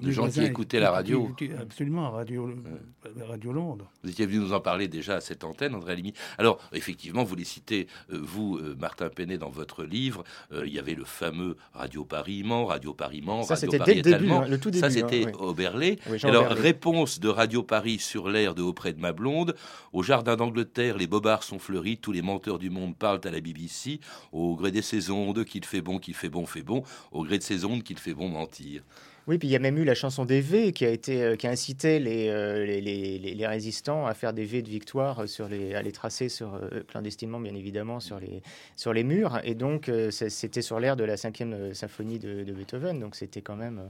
de 0.04 0.12
gens 0.12 0.30
qui 0.30 0.44
écoutaient 0.44 0.80
la 0.80 0.92
radio. 0.92 1.34
Absolument, 1.60 2.12
Radio, 2.12 2.48
ouais. 2.48 3.24
radio 3.24 3.54
Londres. 3.54 3.92
Vous 4.04 4.12
étiez 4.12 4.26
venu 4.28 4.40
nous 4.40 4.54
en 4.54 4.60
parler 4.60 4.88
déjà 4.88 5.16
à 5.16 5.22
cette 5.22 5.44
antenne, 5.44 5.74
André 5.74 5.94
Alimi. 5.94 6.14
Alors, 6.38 6.60
effectivement, 6.74 7.24
vous 7.24 7.35
les 7.36 7.44
citez, 7.44 7.88
euh, 8.12 8.20
vous, 8.22 8.58
euh, 8.58 8.76
Martin 8.80 9.10
Penet, 9.10 9.38
dans 9.38 9.50
votre 9.50 9.84
livre. 9.84 10.24
Euh, 10.52 10.64
il 10.66 10.74
y 10.74 10.80
avait 10.80 10.96
le 10.96 11.06
fameux 11.06 11.58
Radio 11.74 12.04
Paris-Mans, 12.04 12.66
Radio 12.66 12.94
Paris-Mans, 12.94 13.44
Radio 13.44 13.72
Paris 13.72 13.86
dès 13.86 13.96
le 13.96 14.02
début, 14.02 14.32
hein, 14.32 14.46
le 14.48 14.60
tout 14.60 14.72
début, 14.72 14.82
Ça, 14.82 14.90
c'était 14.90 15.26
hein, 15.26 15.32
oui. 15.34 15.48
Oberlé. 15.48 16.00
Oui, 16.10 16.20
Alors, 16.24 16.46
Oberlé. 16.46 16.62
réponse 16.62 17.20
de 17.20 17.30
Radio 17.30 17.64
Paris 17.64 18.00
sur 18.00 18.30
l'air 18.30 18.56
de 18.56 18.62
Auprès 18.62 18.94
de 18.94 19.00
ma 19.00 19.14
blonde. 19.14 19.56
Au 19.94 20.02
jardin 20.04 20.36
d'Angleterre, 20.36 20.98
les 20.98 21.08
bobards 21.08 21.44
sont 21.44 21.60
fleuris, 21.60 21.98
tous 21.98 22.12
les 22.12 22.22
menteurs 22.22 22.60
du 22.60 22.70
monde 22.70 22.96
parlent 22.98 23.22
à 23.24 23.30
la 23.30 23.40
BBC. 23.40 24.00
Au 24.32 24.56
gré 24.56 24.72
des 24.72 24.82
saisons, 24.82 25.34
de 25.34 25.44
qu'il 25.44 25.66
fait 25.66 25.82
bon, 25.82 26.00
qu'il 26.00 26.16
fait 26.16 26.30
bon, 26.30 26.46
fait 26.46 26.64
bon. 26.64 26.84
Au 27.12 27.24
gré 27.24 27.38
de 27.38 27.44
ces 27.44 27.66
ondes, 27.66 27.84
qu'il 27.84 28.00
fait 28.00 28.14
bon 28.14 28.30
mentir. 28.30 28.82
Oui, 29.28 29.40
puis 29.40 29.48
il 29.48 29.52
y 29.52 29.56
a 29.56 29.60
même 29.60 29.78
eu 29.78 29.84
la 29.84 29.96
chanson 29.96 30.24
des 30.24 30.40
V 30.40 30.72
qui 30.72 30.86
a, 30.86 30.90
été, 30.90 31.24
euh, 31.24 31.36
qui 31.36 31.48
a 31.48 31.50
incité 31.50 32.00
les, 32.00 32.30
euh, 32.30 32.64
les, 32.64 32.80
les, 32.80 33.18
les, 33.18 33.48
résistants 33.48 34.06
à 34.06 34.14
faire 34.14 34.34
des 34.34 34.46
V 34.46 34.62
de 34.62 34.70
victoire, 34.70 35.28
sur 35.28 35.48
les, 35.48 35.74
à 35.74 35.82
les 35.82 35.92
tracer 35.92 36.30
sur, 36.30 36.54
euh, 36.54 36.84
clandestinement, 36.88 37.40
bien 37.40 37.56
évidemment, 37.56 38.00
sur 38.00 38.20
les, 38.20 38.44
sur 38.76 38.94
les 38.94 39.04
murs. 39.04 39.40
Et 39.44 39.56
donc, 39.56 39.90
euh, 39.90 40.12
c'était 40.12 40.62
sur 40.62 40.80
l'air 40.80 40.96
de 40.96 41.04
la 41.04 41.18
cinquième 41.18 41.74
symphonie 41.74 42.20
de, 42.20 42.44
de 42.44 42.54
Beethoven. 42.54 43.00
Donc, 43.00 43.16
c'était 43.16 43.42
quand 43.42 43.56
même. 43.56 43.90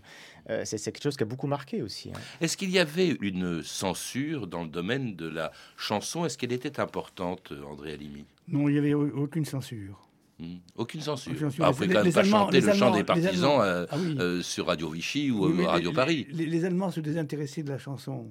Euh, 0.50 0.62
c'est 0.64 0.80
quelque 0.80 1.04
chose 1.04 1.18
qui 1.18 1.24
a 1.24 1.28
beaucoup 1.28 1.48
marqué 1.48 1.82
aussi. 1.82 2.12
Hein. 2.16 2.20
Est-ce 2.40 2.56
qu'il 2.56 2.72
y 2.72 2.80
avait 2.80 3.18
une 3.20 3.62
censure 3.62 4.48
dans 4.48 4.64
le 4.64 4.70
domaine 4.70 5.16
de 5.16 5.28
la 5.28 5.52
chanson? 5.76 6.26
Est-ce 6.26 6.38
qu'elle 6.38 6.54
était 6.54 6.80
importante, 6.80 7.52
André 7.70 7.94
Alimi 7.94 8.26
Non, 8.48 8.70
il 8.70 8.74
n'y 8.74 8.78
avait 8.78 8.94
aucune 8.94 9.46
censure. 9.46 10.06
Mmh. 10.38 10.56
Aucune 10.76 11.02
censure. 11.02 11.32
Aucune 11.32 11.50
censure. 11.50 11.66
Ah, 11.66 11.72
vous 11.72 11.78
pouvez 11.78 11.94
quand 11.94 12.04
même 12.04 12.14
pas 12.14 12.20
Allemands, 12.20 12.46
chanter 12.46 12.62
le 12.62 12.74
chant 12.74 12.92
des 12.92 13.04
partisans 13.04 13.62
euh, 13.62 13.86
ah, 13.90 13.96
oui. 13.98 14.18
euh, 14.20 14.42
sur 14.42 14.68
Radio 14.68 14.90
Vichy 14.90 15.32
ou 15.32 15.48
oui, 15.48 15.66
Radio 15.66 15.92
les, 15.92 15.96
Paris. 15.96 16.28
Les, 16.32 16.46
les, 16.46 16.66
Allemands 16.66 16.92
se 16.92 17.00
désintéressaient 17.00 17.64
de 17.64 17.70
la 17.70 17.78
chanson. 17.78 18.28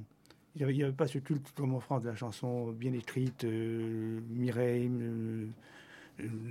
Il 0.55 0.59
n'y 0.59 0.65
avait, 0.65 0.85
avait, 0.85 0.93
pas 0.93 1.07
ce 1.07 1.19
culte 1.19 1.51
comme 1.57 1.75
en 1.75 1.81
France 1.81 2.03
de 2.03 2.11
la 2.11 2.15
chanson 2.15 2.71
bien 2.73 2.93
écrite, 2.93 3.45
euh, 3.45 4.21
Mireille, 4.31 4.91
euh, 4.93 5.47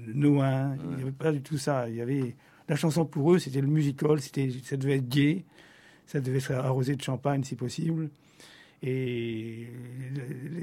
Noin. 0.08 0.76
Il 0.84 0.96
n'y 0.96 1.02
avait 1.04 1.12
pas 1.12 1.32
du 1.32 1.42
tout 1.42 1.60
ça. 1.60 1.88
Il 1.88 1.96
y 1.96 2.02
avait 2.02 2.36
la 2.68 2.76
chanson 2.76 3.06
pour 3.06 3.34
eux, 3.34 3.40
c'était 3.40 3.62
le 3.62 3.68
musical, 3.68 4.20
c'était 4.22 4.50
ça 4.64 4.76
devait 4.76 4.96
être 4.96 5.08
gai, 5.08 5.46
ça 6.08 6.20
devait 6.20 6.40
être 6.40 6.52
arrosé 6.52 6.96
de 6.96 7.02
champagne 7.02 7.44
si 7.44 7.56
possible. 7.56 8.10
Et 8.82 9.68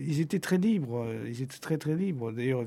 ils 0.00 0.20
étaient 0.20 0.40
très 0.40 0.59
libres, 0.59 1.07
ils 1.26 1.42
étaient 1.42 1.59
très 1.59 1.79
très 1.79 1.94
libres. 1.94 2.33
D'ailleurs, 2.33 2.64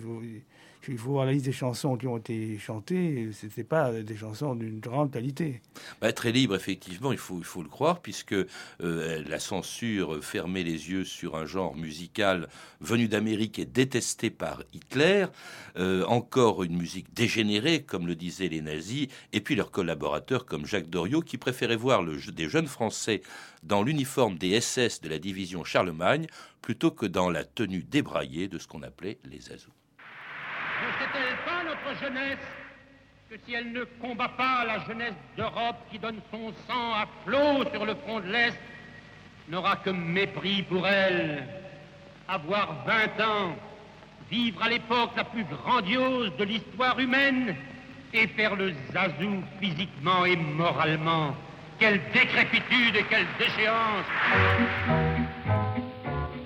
il 0.87 0.97
faut 0.97 1.11
voir 1.11 1.25
la 1.25 1.31
liste 1.31 1.45
des 1.45 1.51
chansons 1.51 1.97
qui 1.97 2.07
ont 2.07 2.17
été 2.17 2.57
chantées, 2.57 3.29
ce 3.31 3.45
n'était 3.45 3.63
pas 3.63 3.91
des 3.91 4.15
chansons 4.15 4.55
d'une 4.55 4.79
grande 4.79 5.11
qualité. 5.11 5.61
Bah, 6.01 6.11
très 6.11 6.31
libre, 6.31 6.55
effectivement, 6.55 7.11
il 7.11 7.17
faut, 7.17 7.41
le 7.61 7.69
croire, 7.69 8.01
puisque 8.01 8.33
euh, 8.33 9.23
la 9.27 9.39
censure 9.39 10.23
fermait 10.23 10.63
les 10.63 10.89
yeux 10.89 11.05
sur 11.05 11.35
un 11.35 11.45
genre 11.45 11.75
musical 11.75 12.49
venu 12.81 13.07
d'Amérique 13.07 13.59
et 13.59 13.65
détesté 13.65 14.29
par 14.29 14.63
Hitler, 14.73 15.25
euh, 15.77 16.05
encore 16.05 16.63
une 16.63 16.77
musique 16.77 17.13
dégénérée, 17.13 17.83
comme 17.83 18.07
le 18.07 18.15
disaient 18.15 18.49
les 18.49 18.61
nazis, 18.61 19.07
et 19.31 19.41
puis 19.41 19.55
leurs 19.55 19.71
collaborateurs 19.71 20.45
comme 20.45 20.65
Jacques 20.65 20.89
Doriot, 20.89 21.21
qui 21.21 21.37
préférait 21.37 21.75
voir 21.75 22.01
le, 22.01 22.17
des 22.31 22.49
jeunes 22.49 22.67
Français 22.67 23.21
dans 23.63 23.83
l'uniforme 23.83 24.37
des 24.37 24.59
SS 24.59 25.01
de 25.01 25.09
la 25.09 25.19
division 25.19 25.63
Charlemagne, 25.63 26.27
plutôt 26.61 26.91
que 26.91 27.05
dans 27.05 27.29
la 27.29 27.43
tenue 27.43 27.83
débraillée 27.83 28.47
de 28.47 28.57
ce 28.57 28.67
qu'on 28.67 28.83
appelait 28.83 29.19
les 29.25 29.51
azous. 29.51 29.71
Jeunesse 31.95 32.37
que 33.29 33.35
si 33.45 33.53
elle 33.53 33.71
ne 33.71 33.83
combat 33.99 34.29
pas 34.29 34.63
la 34.65 34.79
jeunesse 34.85 35.13
d'Europe 35.35 35.77
qui 35.89 35.97
donne 35.97 36.19
son 36.31 36.53
sang 36.67 36.93
à 36.93 37.07
flot 37.23 37.69
sur 37.71 37.85
le 37.85 37.95
front 37.95 38.19
de 38.19 38.31
l'Est, 38.31 38.59
n'aura 39.49 39.75
que 39.77 39.89
mépris 39.89 40.63
pour 40.63 40.87
elle 40.87 41.43
Avoir 42.27 42.85
20 42.85 43.25
ans, 43.25 43.55
vivre 44.31 44.63
à 44.63 44.69
l'époque 44.69 45.11
la 45.17 45.25
plus 45.25 45.43
grandiose 45.43 46.31
de 46.37 46.43
l'histoire 46.45 46.97
humaine 46.99 47.55
et 48.13 48.27
faire 48.27 48.55
le 48.55 48.73
zazou 48.93 49.43
physiquement 49.59 50.25
et 50.25 50.35
moralement. 50.35 51.35
Quelle 51.79 51.99
décrépitude 52.13 52.95
et 52.95 53.03
quelle 53.09 53.27
déchéance 53.37 54.05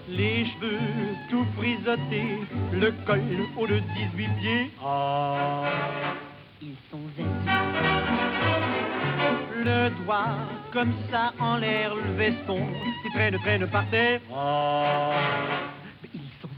Les 0.07 0.45
cheveux 0.45 1.06
le 2.73 2.91
col 3.05 3.21
haut 3.57 3.67
de 3.67 3.79
18 3.79 4.27
pieds. 4.39 4.71
Oh, 4.83 5.35
ils 6.61 6.75
sont 6.89 6.99
Le 9.63 9.89
doigt 10.03 10.37
comme 10.71 10.93
ça 11.11 11.33
en 11.39 11.57
l'air, 11.57 11.93
le 11.95 12.13
veston 12.13 12.67
qui 13.03 13.11
traîne, 13.11 13.37
traîne 13.39 13.67
par 13.67 13.89
terre. 13.89 14.21
Oh, 14.31 15.11
ils 16.13 16.21
sont 16.41 16.49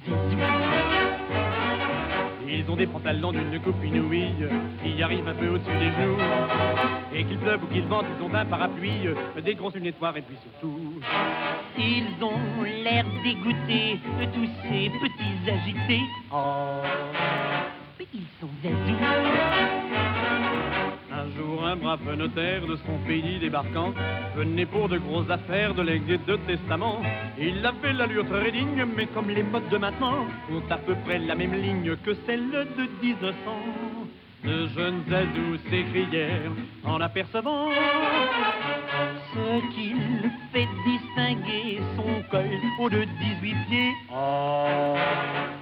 Ils 2.47 2.69
ont 2.69 2.75
des 2.75 2.87
pantalons 2.87 3.31
d'une 3.31 3.59
coupe 3.61 3.83
inouïe 3.83 4.33
qui 4.83 5.01
arrivent 5.01 5.27
un 5.27 5.33
peu 5.33 5.49
au-dessus 5.49 5.77
des 5.79 5.91
genoux. 5.91 6.17
Et 7.13 7.23
qu'il 7.23 7.37
pleuve 7.39 7.63
ou 7.63 7.67
qu'il 7.67 7.85
vente, 7.85 8.05
ils 8.17 8.23
ont 8.23 8.33
un 8.33 8.45
parapluie, 8.45 9.07
des 9.43 9.55
grosses 9.55 9.75
lunettes 9.75 9.99
noires 9.99 10.15
et 10.17 10.21
puis 10.21 10.35
surtout. 10.43 11.01
Ils 11.77 12.23
ont 12.23 12.63
l'air 12.63 13.05
dégoûtés 13.23 13.99
tous 14.33 14.49
ces 14.63 14.89
petits 14.89 15.49
agités. 15.49 16.01
Oh, 16.31 16.81
mais 17.97 18.07
ils 18.13 18.27
sont 18.39 18.49
azous. 18.63 18.97
Un 21.11 21.35
jour, 21.35 21.65
un 21.65 21.75
brave 21.75 22.15
notaire 22.15 22.65
de 22.65 22.75
son 22.77 22.97
pays 23.05 23.39
débarquant 23.39 23.93
venait 24.35 24.65
pour 24.65 24.87
de 24.87 24.99
grosses 24.99 25.29
affaires 25.29 25.73
de 25.73 25.81
legs 25.81 26.23
de 26.25 26.35
testaments. 26.47 27.01
Il 27.37 27.65
avait 27.65 27.93
l'allure 27.93 28.25
très 28.27 28.51
digne, 28.51 28.85
mais 28.95 29.07
comme 29.07 29.29
les 29.29 29.43
modes 29.43 29.67
de 29.69 29.77
maintenant 29.77 30.27
ont 30.51 30.63
à 30.69 30.77
peu 30.77 30.95
près 31.05 31.19
la 31.19 31.35
même 31.35 31.53
ligne 31.53 31.95
que 32.05 32.13
celle 32.25 32.51
de 32.51 32.87
1900. 33.01 33.35
De 34.43 34.67
jeunes 34.69 35.03
azous 35.13 35.57
s'écrièrent 35.69 36.51
en 36.85 37.01
apercevant 37.01 37.69
ce 39.33 39.73
qu'il 39.73 40.31
fait 40.53 40.67
distinguer 40.85 41.79
son 41.95 42.23
col 42.31 42.49
haut 42.79 42.89
de 42.89 43.03
18 43.41 43.55
pieds. 43.67 43.93
Oh, 44.11 44.95
azou. 44.95 45.58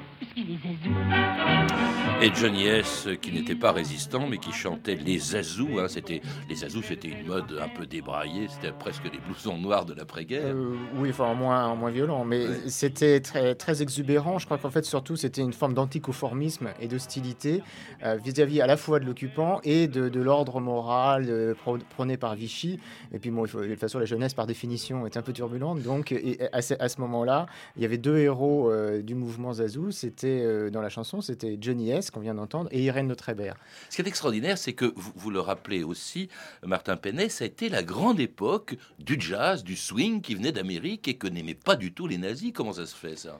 Et 2.21 2.31
Johnny 2.35 2.67
S, 2.67 3.07
qui 3.21 3.31
n'était 3.31 3.55
pas 3.55 3.71
résistant, 3.71 4.27
mais 4.27 4.37
qui 4.37 4.51
chantait 4.51 4.95
les 4.95 5.35
azous. 5.35 5.79
Hein, 5.79 5.87
c'était 5.87 6.21
les 6.47 6.63
azous, 6.63 6.83
c'était 6.83 7.07
une 7.07 7.25
mode 7.25 7.59
un 7.59 7.69
peu 7.69 7.87
débraillée. 7.87 8.47
C'était 8.47 8.71
presque 8.71 9.05
les 9.05 9.17
blousons 9.19 9.57
noirs 9.57 9.85
de 9.85 9.95
l'après-guerre. 9.95 10.53
Euh, 10.55 10.75
oui, 10.97 11.09
enfin 11.09 11.33
moins, 11.33 11.73
moins 11.73 11.89
violent, 11.89 12.23
mais 12.23 12.47
ouais. 12.47 12.55
c'était 12.67 13.19
très, 13.19 13.55
très 13.55 13.81
exubérant. 13.81 14.37
Je 14.37 14.45
crois 14.45 14.59
qu'en 14.59 14.69
fait, 14.69 14.85
surtout, 14.85 15.15
c'était 15.15 15.41
une 15.41 15.53
forme 15.53 15.73
d'anticonformisme 15.73 16.69
et 16.79 16.87
d'hostilité 16.87 17.63
euh, 18.03 18.17
vis-à-vis 18.23 18.61
à 18.61 18.67
la 18.67 18.77
fois 18.77 18.99
de 18.99 19.05
l'occupant 19.05 19.59
et 19.63 19.87
de, 19.87 20.07
de 20.07 20.21
l'ordre 20.21 20.59
moral 20.59 21.25
euh, 21.29 21.55
prôné 21.89 22.17
par 22.17 22.35
Vichy. 22.35 22.79
Et 23.11 23.17
puis, 23.17 23.31
bon, 23.31 23.45
il 23.45 23.49
faut, 23.49 23.61
de 23.61 23.67
toute 23.67 23.79
façon, 23.79 23.97
la 23.97 24.05
jeunesse, 24.05 24.35
par 24.35 24.45
définition, 24.45 25.07
est 25.07 25.17
un 25.17 25.23
peu 25.23 25.33
turbulente. 25.33 25.81
Donc, 25.81 26.11
et, 26.11 26.37
à 26.51 26.61
ce, 26.61 26.75
à 26.79 26.89
ce 26.89 27.01
moment-là, 27.01 27.47
il 27.75 27.81
y 27.81 27.85
avait 27.85 27.97
deux 27.97 28.17
héros 28.17 28.71
euh, 28.71 29.01
du 29.01 29.15
mouvement 29.15 29.53
Zazou. 29.53 29.91
C'était 29.91 30.26
euh, 30.27 30.69
dans 30.69 30.81
la 30.81 30.89
chanson, 30.89 31.21
c'était 31.21 31.57
Johnny 31.59 31.91
S 31.91 32.11
qu'on 32.11 32.19
vient 32.19 32.35
d'entendre, 32.35 32.69
et 32.71 32.83
Irène 32.83 33.07
de 33.07 33.13
Trébert. 33.13 33.55
Ce 33.89 33.95
qui 33.95 34.01
est 34.01 34.07
extraordinaire, 34.07 34.57
c'est 34.57 34.73
que 34.73 34.93
vous, 34.95 35.11
vous, 35.15 35.29
le 35.29 35.39
rappelez 35.39 35.83
aussi, 35.83 36.29
Martin 36.65 36.97
Penet, 36.97 37.29
ça 37.29 37.43
a 37.43 37.47
été 37.47 37.69
la 37.69 37.83
grande 37.83 38.19
époque 38.19 38.75
du 38.99 39.19
jazz, 39.19 39.63
du 39.63 39.75
swing 39.75 40.21
qui 40.21 40.35
venait 40.35 40.51
d'Amérique 40.51 41.07
et 41.07 41.15
que 41.15 41.27
n'aimaient 41.27 41.53
pas 41.53 41.75
du 41.75 41.93
tout 41.93 42.07
les 42.07 42.17
nazis. 42.17 42.51
Comment 42.53 42.73
ça 42.73 42.85
se 42.85 42.95
fait, 42.95 43.15
ça? 43.15 43.39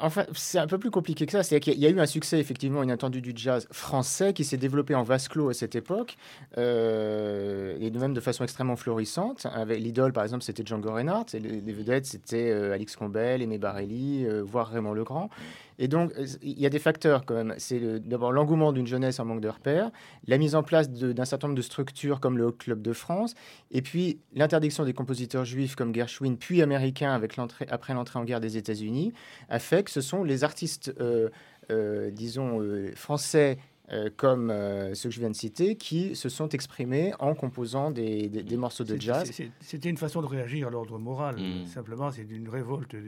Enfin, 0.00 0.24
c'est 0.32 0.58
un 0.58 0.66
peu 0.66 0.78
plus 0.78 0.90
compliqué 0.90 1.26
que 1.26 1.32
ça. 1.32 1.42
C'est 1.42 1.60
qu'il 1.60 1.78
y 1.78 1.86
a 1.86 1.90
eu 1.90 2.00
un 2.00 2.06
succès 2.06 2.40
effectivement 2.40 2.82
inattendu 2.82 3.20
du 3.20 3.32
jazz 3.34 3.68
français 3.70 4.32
qui 4.32 4.44
s'est 4.44 4.56
développé 4.56 4.94
en 4.94 5.02
vase 5.02 5.28
clos 5.28 5.48
à 5.48 5.54
cette 5.54 5.76
époque, 5.76 6.16
euh, 6.58 7.76
et 7.80 7.90
de 7.90 7.98
même 7.98 8.12
de 8.12 8.20
façon 8.20 8.42
extrêmement 8.42 8.76
florissante. 8.76 9.46
Avec 9.52 9.78
l'idole, 9.78 10.12
par 10.12 10.24
exemple, 10.24 10.42
c'était 10.42 10.64
Django 10.66 10.92
Reinhardt, 10.92 11.26
et 11.34 11.38
les, 11.38 11.60
les 11.60 11.72
vedettes, 11.72 12.06
c'était 12.06 12.50
euh, 12.50 12.74
Alix 12.74 12.96
Combel, 12.96 13.42
Aimé 13.42 13.58
Barelli, 13.58 14.26
euh, 14.26 14.42
voire 14.42 14.68
Raymond 14.68 14.94
Legrand. 14.94 15.30
Et 15.78 15.88
donc, 15.88 16.12
il 16.42 16.58
y 16.58 16.64
a 16.66 16.70
des 16.70 16.78
facteurs 16.78 17.24
quand 17.26 17.34
même. 17.34 17.54
C'est 17.58 18.00
d'abord 18.00 18.32
l'engouement 18.32 18.72
d'une 18.72 18.86
jeunesse 18.86 19.20
en 19.20 19.24
manque 19.26 19.40
de 19.42 19.48
repères, 19.48 19.90
la 20.26 20.38
mise 20.38 20.54
en 20.54 20.62
place 20.62 20.90
d'un 20.90 21.24
certain 21.24 21.48
nombre 21.48 21.56
de 21.56 21.62
structures 21.62 22.18
comme 22.20 22.38
le 22.38 22.46
Haut 22.46 22.52
Club 22.52 22.80
de 22.82 22.92
France, 22.92 23.34
et 23.70 23.82
puis 23.82 24.18
l'interdiction 24.34 24.84
des 24.84 24.94
compositeurs 24.94 25.44
juifs 25.44 25.74
comme 25.76 25.94
Gershwin, 25.94 26.36
puis 26.36 26.62
américains 26.62 27.12
avec 27.12 27.36
l'entrée, 27.36 27.66
après 27.70 27.92
l'entrée 27.94 28.18
en 28.18 28.24
guerre 28.24 28.40
des 28.40 28.56
États-Unis, 28.56 29.12
a 29.48 29.58
fait 29.58 29.82
que 29.84 29.90
ce 29.90 30.00
sont 30.00 30.24
les 30.24 30.44
artistes, 30.44 30.94
euh, 31.00 31.28
euh, 31.70 32.10
disons, 32.10 32.60
euh, 32.62 32.92
français 32.94 33.58
euh, 33.92 34.10
comme 34.16 34.50
euh, 34.50 34.94
ceux 34.94 35.10
que 35.10 35.14
je 35.14 35.20
viens 35.20 35.30
de 35.30 35.36
citer, 35.36 35.76
qui 35.76 36.16
se 36.16 36.28
sont 36.28 36.48
exprimés 36.48 37.12
en 37.20 37.36
composant 37.36 37.92
des, 37.92 38.28
des- 38.28 38.42
des 38.42 38.56
morceaux 38.56 38.82
de 38.82 38.94
C'est- 38.94 39.00
jazz. 39.00 39.30
c'est- 39.32 39.50
C'était 39.60 39.88
une 39.88 39.96
façon 39.96 40.20
de 40.22 40.26
réagir 40.26 40.66
à 40.66 40.70
l'ordre 40.70 40.98
moral. 40.98 41.36
Mm. 41.36 41.66
Simplement, 41.66 42.10
c'est 42.10 42.26
une 42.28 42.48
révolte 42.48 42.96
de- 42.96 43.00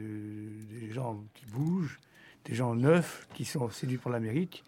des 0.79 0.89
gens 0.91 1.21
qui 1.33 1.45
bougent, 1.47 1.99
des 2.45 2.55
gens 2.55 2.75
neufs 2.75 3.27
qui 3.33 3.45
sont 3.45 3.69
séduits 3.69 3.97
par 3.97 4.11
l'Amérique 4.11 4.63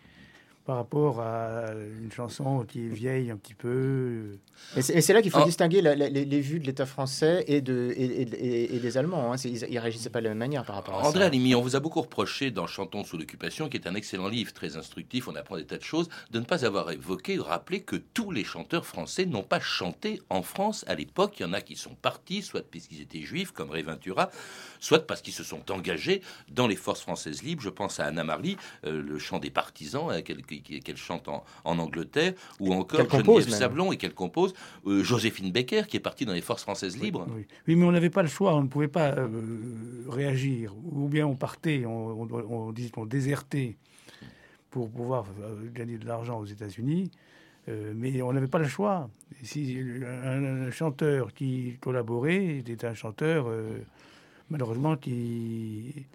par 0.65 0.75
rapport 0.75 1.19
à 1.21 1.71
une 2.01 2.11
chanson 2.11 2.63
qui 2.67 2.85
est 2.85 2.89
vieille 2.89 3.31
un 3.31 3.37
petit 3.37 3.55
peu. 3.55 4.37
Et 4.77 4.81
c'est 4.81 5.11
là 5.13 5.21
qu'il 5.23 5.31
faut 5.31 5.39
Oh. 5.41 5.45
distinguer 5.45 5.81
la- 5.81 5.95
la- 5.95 6.07
les, 6.09 6.23
les 6.23 6.39
vues 6.39 6.59
de 6.59 6.65
l'État 6.67 6.85
français 6.85 7.43
et, 7.47 7.61
de, 7.61 7.91
et, 7.97 8.03
et- 8.05 8.21
et- 8.21 8.75
et 8.75 8.79
des 8.79 8.97
Allemands. 8.97 9.33
hein. 9.33 9.37
Ils, 9.43 9.63
ils 9.71 9.79
réagissaient 9.79 10.11
pas 10.11 10.19
de 10.19 10.25
la 10.25 10.29
même 10.31 10.37
manière 10.37 10.63
par 10.63 10.75
rapport 10.75 10.93
à 10.99 11.07
André 11.07 11.21
ça. 11.21 11.25
Alimi, 11.25 11.55
on 11.55 11.61
vous 11.61 11.75
a 11.75 11.79
beaucoup 11.79 12.01
reproché 12.01 12.51
dans 12.51 12.67
Chantons 12.67 13.03
sous 13.03 13.17
l'occupation, 13.17 13.69
qui 13.69 13.77
est 13.77 13.87
un 13.87 13.95
excellent 13.95 14.27
livre, 14.27 14.53
très 14.53 14.77
instructif, 14.77 15.27
on 15.27 15.35
apprend 15.35 15.57
des 15.57 15.65
tas 15.65 15.77
de 15.77 15.83
choses, 15.83 16.09
de 16.29 16.39
ne 16.39 16.45
pas 16.45 16.63
avoir 16.63 16.91
évoqué 16.91 17.39
ou 17.39 17.43
rappelé 17.43 17.81
que 17.81 17.95
tous 17.95 18.29
les 18.31 18.43
chanteurs 18.43 18.85
français 18.85 19.25
n'ont 19.25 19.41
pas 19.43 19.59
chanté 19.59 20.21
en 20.29 20.43
France 20.43 20.85
à 20.87 20.93
l'époque. 20.93 21.39
Il 21.39 21.43
y 21.43 21.45
en 21.45 21.53
a 21.53 21.61
qui 21.61 21.75
sont 21.75 21.95
partis, 21.95 22.43
soit 22.43 22.61
parce 22.71 22.85
qu'ils 22.87 23.01
étaient 23.01 23.21
juifs, 23.21 23.51
comme 23.51 23.71
Ray 23.71 23.81
Ventura, 23.83 24.29
soit 24.79 25.07
parce 25.07 25.21
qu'ils 25.23 25.33
se 25.33 25.43
sont 25.43 25.71
engagés 25.71 26.21
dans 26.51 26.67
les 26.67 26.75
forces 26.75 27.01
françaises 27.01 27.41
libres. 27.41 27.63
Je 27.63 27.69
pense 27.69 27.99
à 27.99 28.05
Anna 28.05 28.23
Marley, 28.23 28.57
euh, 28.85 29.01
le 29.01 29.17
chant 29.17 29.39
des 29.39 29.49
partisans, 29.49 30.09
euh, 30.11 30.21
qu'elle 30.21 30.43
qu'elle- 30.59 30.97
chante 30.97 31.27
en, 31.29 31.43
en 31.63 31.79
Angleterre, 31.79 32.33
ou 32.59 32.73
encore 32.73 33.07
compose, 33.07 33.43
Geneviève 33.43 33.49
même. 33.49 33.59
Sablon 33.59 33.91
et 33.91 33.97
qu'elle 33.97 34.13
compose, 34.13 34.53
euh, 34.85 35.03
Joséphine 35.03 35.51
Baker, 35.51 35.83
qui 35.87 35.97
est 35.97 36.01
partie 36.01 36.25
dans 36.25 36.33
les 36.33 36.41
forces 36.41 36.63
françaises 36.63 36.97
libres. 37.01 37.25
Oui, 37.33 37.45
Oui, 37.67 37.75
mais 37.75 37.85
on 37.85 37.91
n'avait 37.91 38.09
pas 38.09 38.21
le 38.23 38.27
choix, 38.29 38.53
on 38.55 38.63
ne 38.63 38.67
pouvait 38.67 38.87
pas 38.87 39.13
euh, 39.17 39.27
réagir. 40.09 40.73
Ou 40.91 41.07
bien 41.07 41.25
on 41.25 41.35
partait, 41.35 41.85
on, 41.85 42.21
on, 42.23 42.27
on, 42.69 42.73
on 42.97 43.05
désertait 43.05 43.77
pour 44.69 44.89
pouvoir 44.89 45.25
euh, 45.41 45.69
gagner 45.73 45.97
de 45.97 46.05
l'argent 46.05 46.39
aux 46.39 46.45
États-Unis, 46.45 47.11
euh, 47.69 47.93
mais 47.95 48.21
on 48.21 48.31
n'avait 48.33 48.47
pas 48.47 48.59
le 48.59 48.67
choix. 48.67 49.09
Si 49.43 49.77
un, 50.23 50.67
un 50.67 50.71
chanteur 50.71 51.33
qui 51.33 51.77
collaborait 51.81 52.57
était 52.57 52.85
un 52.85 52.93
chanteur, 52.93 53.45
euh, 53.47 53.79
malheureusement, 54.49 54.95
qui 54.97 56.05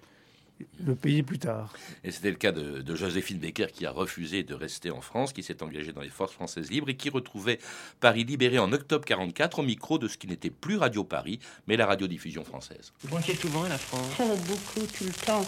le 0.85 0.95
payait 0.95 1.23
plus 1.23 1.39
tard. 1.39 1.73
Et 2.05 2.11
c'était 2.11 2.31
le 2.31 2.37
cas 2.37 2.53
de, 2.53 2.81
de 2.81 2.95
Joséphine 2.95 3.39
Baker 3.39 3.67
qui 3.73 3.87
a 3.87 3.91
refusé 3.91 4.43
de 4.43 4.55
rester 4.55 4.91
en 4.91 5.01
France, 5.01 5.33
qui 5.33 5.43
s'est 5.43 5.63
engagée 5.63 5.93
dans 5.93 6.01
les 6.01 6.11
forces 6.11 6.33
françaises 6.33 6.71
libres 6.71 6.89
et 6.89 6.97
qui 6.97 7.11
retrouvait 7.11 7.59
Paris 8.01 8.25
libéré 8.25 8.59
en 8.59 8.73
octobre 8.73 9.05
44 9.05 9.59
au 9.59 9.63
micro 9.63 9.99
de 9.99 10.09
ce 10.09 10.17
qui 10.17 10.27
n'était 10.27 10.51
plus 10.51 10.77
Radio 10.77 11.05
Paris, 11.05 11.41
mais 11.67 11.77
la 11.77 11.87
radiodiffusion 11.87 12.45
française. 12.45 12.93
Vous 13.03 13.09
pensez 13.09 13.35
souvent 13.35 13.65
à 13.65 13.69
la 13.69 13.79
France? 13.79 14.15
Oh, 14.21 14.37
beaucoup, 14.47 14.87
tout 14.87 15.05
le 15.05 15.13
temps. 15.13 15.45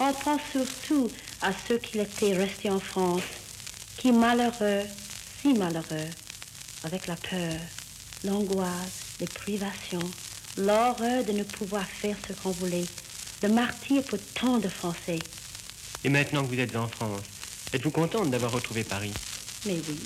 On 0.00 0.12
pense 0.12 0.42
surtout 0.52 1.10
à 1.42 1.52
ceux 1.52 1.78
qui 1.78 1.98
étaient 1.98 2.36
restés 2.36 2.70
en 2.70 2.78
France, 2.78 3.22
qui 3.96 4.12
malheureux, 4.12 4.82
si 5.40 5.54
malheureux, 5.54 6.08
avec 6.84 7.06
la 7.06 7.16
peur, 7.16 7.60
l'angoisse, 8.24 9.16
les 9.20 9.26
privations, 9.26 10.10
l'horreur 10.56 11.24
de 11.24 11.32
ne 11.32 11.42
pouvoir 11.42 11.84
faire 11.84 12.16
ce 12.26 12.32
qu'on 12.32 12.50
voulait, 12.50 12.84
le 13.42 13.48
martyr 13.48 14.02
pour 14.02 14.18
tant 14.34 14.58
de 14.58 14.68
Français. 14.68 15.18
Et 16.04 16.08
maintenant 16.08 16.42
que 16.42 16.48
vous 16.48 16.58
êtes 16.58 16.74
en 16.76 16.88
France, 16.88 17.22
êtes-vous 17.72 17.90
contente 17.90 18.30
d'avoir 18.30 18.52
retrouvé 18.52 18.84
Paris? 18.84 19.12
Mais 19.66 19.76
oui. 19.88 19.98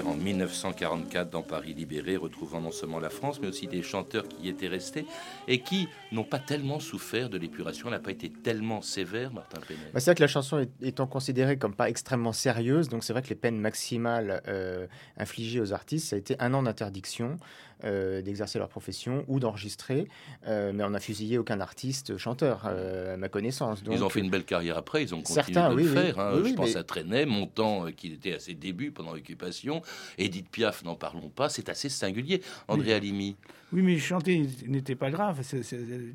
En 0.00 0.14
1944 0.14 1.28
dans 1.28 1.42
Paris 1.42 1.74
libéré, 1.74 2.16
retrouvant 2.16 2.62
non 2.62 2.70
seulement 2.70 2.98
la 2.98 3.10
France, 3.10 3.40
mais 3.42 3.48
aussi 3.48 3.66
des 3.66 3.82
chanteurs 3.82 4.26
qui 4.26 4.46
y 4.46 4.48
étaient 4.48 4.68
restés 4.68 5.04
et 5.48 5.58
qui 5.60 5.86
n'ont 6.12 6.24
pas 6.24 6.38
tellement 6.38 6.80
souffert 6.80 7.28
de 7.28 7.36
l'épuration. 7.36 7.88
Elle 7.88 7.94
n'a 7.94 8.00
pas 8.00 8.10
été 8.10 8.30
tellement 8.30 8.80
sévère, 8.80 9.34
Martin 9.34 9.60
Penet. 9.60 9.80
Bah, 9.92 10.00
c'est 10.00 10.06
vrai 10.06 10.14
que 10.14 10.22
la 10.22 10.28
chanson 10.28 10.66
étant 10.80 11.06
considérée 11.06 11.58
comme 11.58 11.74
pas 11.74 11.90
extrêmement 11.90 12.32
sérieuse, 12.32 12.88
donc 12.88 13.04
c'est 13.04 13.12
vrai 13.12 13.20
que 13.20 13.28
les 13.28 13.34
peines 13.34 13.58
maximales 13.58 14.42
euh, 14.48 14.86
infligées 15.18 15.60
aux 15.60 15.74
artistes, 15.74 16.08
ça 16.08 16.16
a 16.16 16.18
été 16.18 16.36
un 16.38 16.54
an 16.54 16.62
d'interdiction 16.62 17.36
euh, 17.84 18.22
d'exercer 18.22 18.58
leur 18.58 18.68
profession 18.68 19.24
ou 19.28 19.40
d'enregistrer, 19.40 20.06
euh, 20.46 20.72
mais 20.74 20.84
on 20.84 20.90
n'a 20.90 21.00
fusillé 21.00 21.38
aucun 21.38 21.60
artiste 21.60 22.16
chanteur, 22.16 22.62
euh, 22.66 23.14
à 23.14 23.16
ma 23.16 23.28
connaissance. 23.28 23.82
Donc, 23.82 23.94
ils 23.94 24.04
ont 24.04 24.08
fait 24.08 24.20
une 24.20 24.30
belle 24.30 24.44
carrière 24.44 24.76
après, 24.78 25.02
ils 25.02 25.14
ont 25.14 25.18
continué 25.22 25.34
Certains, 25.42 25.70
de 25.70 25.74
oui, 25.76 25.82
le 25.84 25.88
oui. 25.90 25.94
faire. 25.96 26.18
hein. 26.18 26.30
Oui, 26.34 26.38
Je 26.40 26.44
oui, 26.44 26.54
pense 26.54 26.70
mais- 26.74 26.76
à 26.76 26.84
Trenet, 26.84 27.26
Montand, 27.26 27.86
euh, 27.86 27.90
qui 27.90 28.12
était 28.12 28.34
à 28.34 28.38
ses 28.38 28.54
débuts 28.54 28.90
pendant 28.90 29.12
l'occupation. 29.14 29.82
Edith 30.18 30.48
Piaf, 30.50 30.84
n'en 30.84 30.94
parlons 30.94 31.28
pas. 31.28 31.48
C'est 31.48 31.68
assez 31.68 31.88
singulier. 31.88 32.42
André 32.68 32.88
Oui. 32.88 32.92
Alimi. 32.94 33.36
Oui, 33.72 33.80
mais 33.82 33.98
chanter 33.98 34.46
n'était 34.66 34.94
pas 34.96 35.10
grave. 35.10 35.40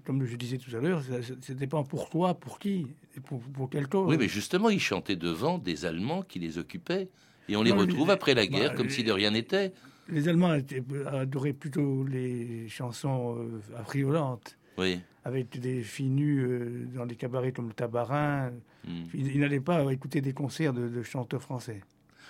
Comme 0.05 0.25
je 0.25 0.35
disais 0.35 0.57
tout 0.57 0.75
à 0.75 0.79
l'heure, 0.79 1.01
ça, 1.41 1.53
dépend 1.53 1.83
pour 1.83 2.09
toi, 2.09 2.35
pour 2.35 2.59
qui, 2.59 2.85
et 3.15 3.19
pour, 3.19 3.39
pour 3.41 3.69
quel 3.69 3.87
taux. 3.87 4.05
Oui, 4.05 4.17
mais 4.19 4.27
justement, 4.27 4.69
ils 4.69 4.79
chantaient 4.79 5.15
devant 5.15 5.57
des 5.57 5.85
Allemands 5.85 6.21
qui 6.21 6.37
les 6.39 6.57
occupaient. 6.59 7.07
Et 7.49 7.55
on 7.55 7.63
les 7.63 7.71
Non, 7.71 7.77
retrouve 7.77 8.09
après 8.11 8.33
la 8.33 8.45
guerre 8.45 8.71
bah, 8.71 8.75
comme 8.77 8.87
les- 8.87 8.93
si 8.93 9.03
de 9.03 9.11
rien 9.11 9.31
n'était. 9.31 9.71
Les 10.09 10.27
Allemands 10.27 10.53
étaient- 10.53 10.83
adoraient 11.05 11.53
plutôt 11.53 12.03
les 12.05 12.67
chansons 12.69 13.37
euh, 13.39 13.61
affriolantes, 13.77 14.57
Oui. 14.77 14.99
avec 15.25 15.59
des 15.59 15.81
filles 15.81 16.09
nues 16.09 16.39
euh, 16.45 16.85
dans 16.95 17.05
des 17.05 17.15
cabarets 17.15 17.51
comme 17.51 17.67
le 17.67 17.73
Tabarin. 17.73 18.51
Hmm. 18.87 19.05
Ils, 19.13 19.35
ils 19.35 19.39
n'allaient 19.39 19.59
pas 19.59 19.91
écouter 19.91 20.21
des 20.21 20.33
concerts 20.33 20.73
de, 20.73 20.87
de 20.87 21.03
chanteurs 21.03 21.41
français. 21.41 21.81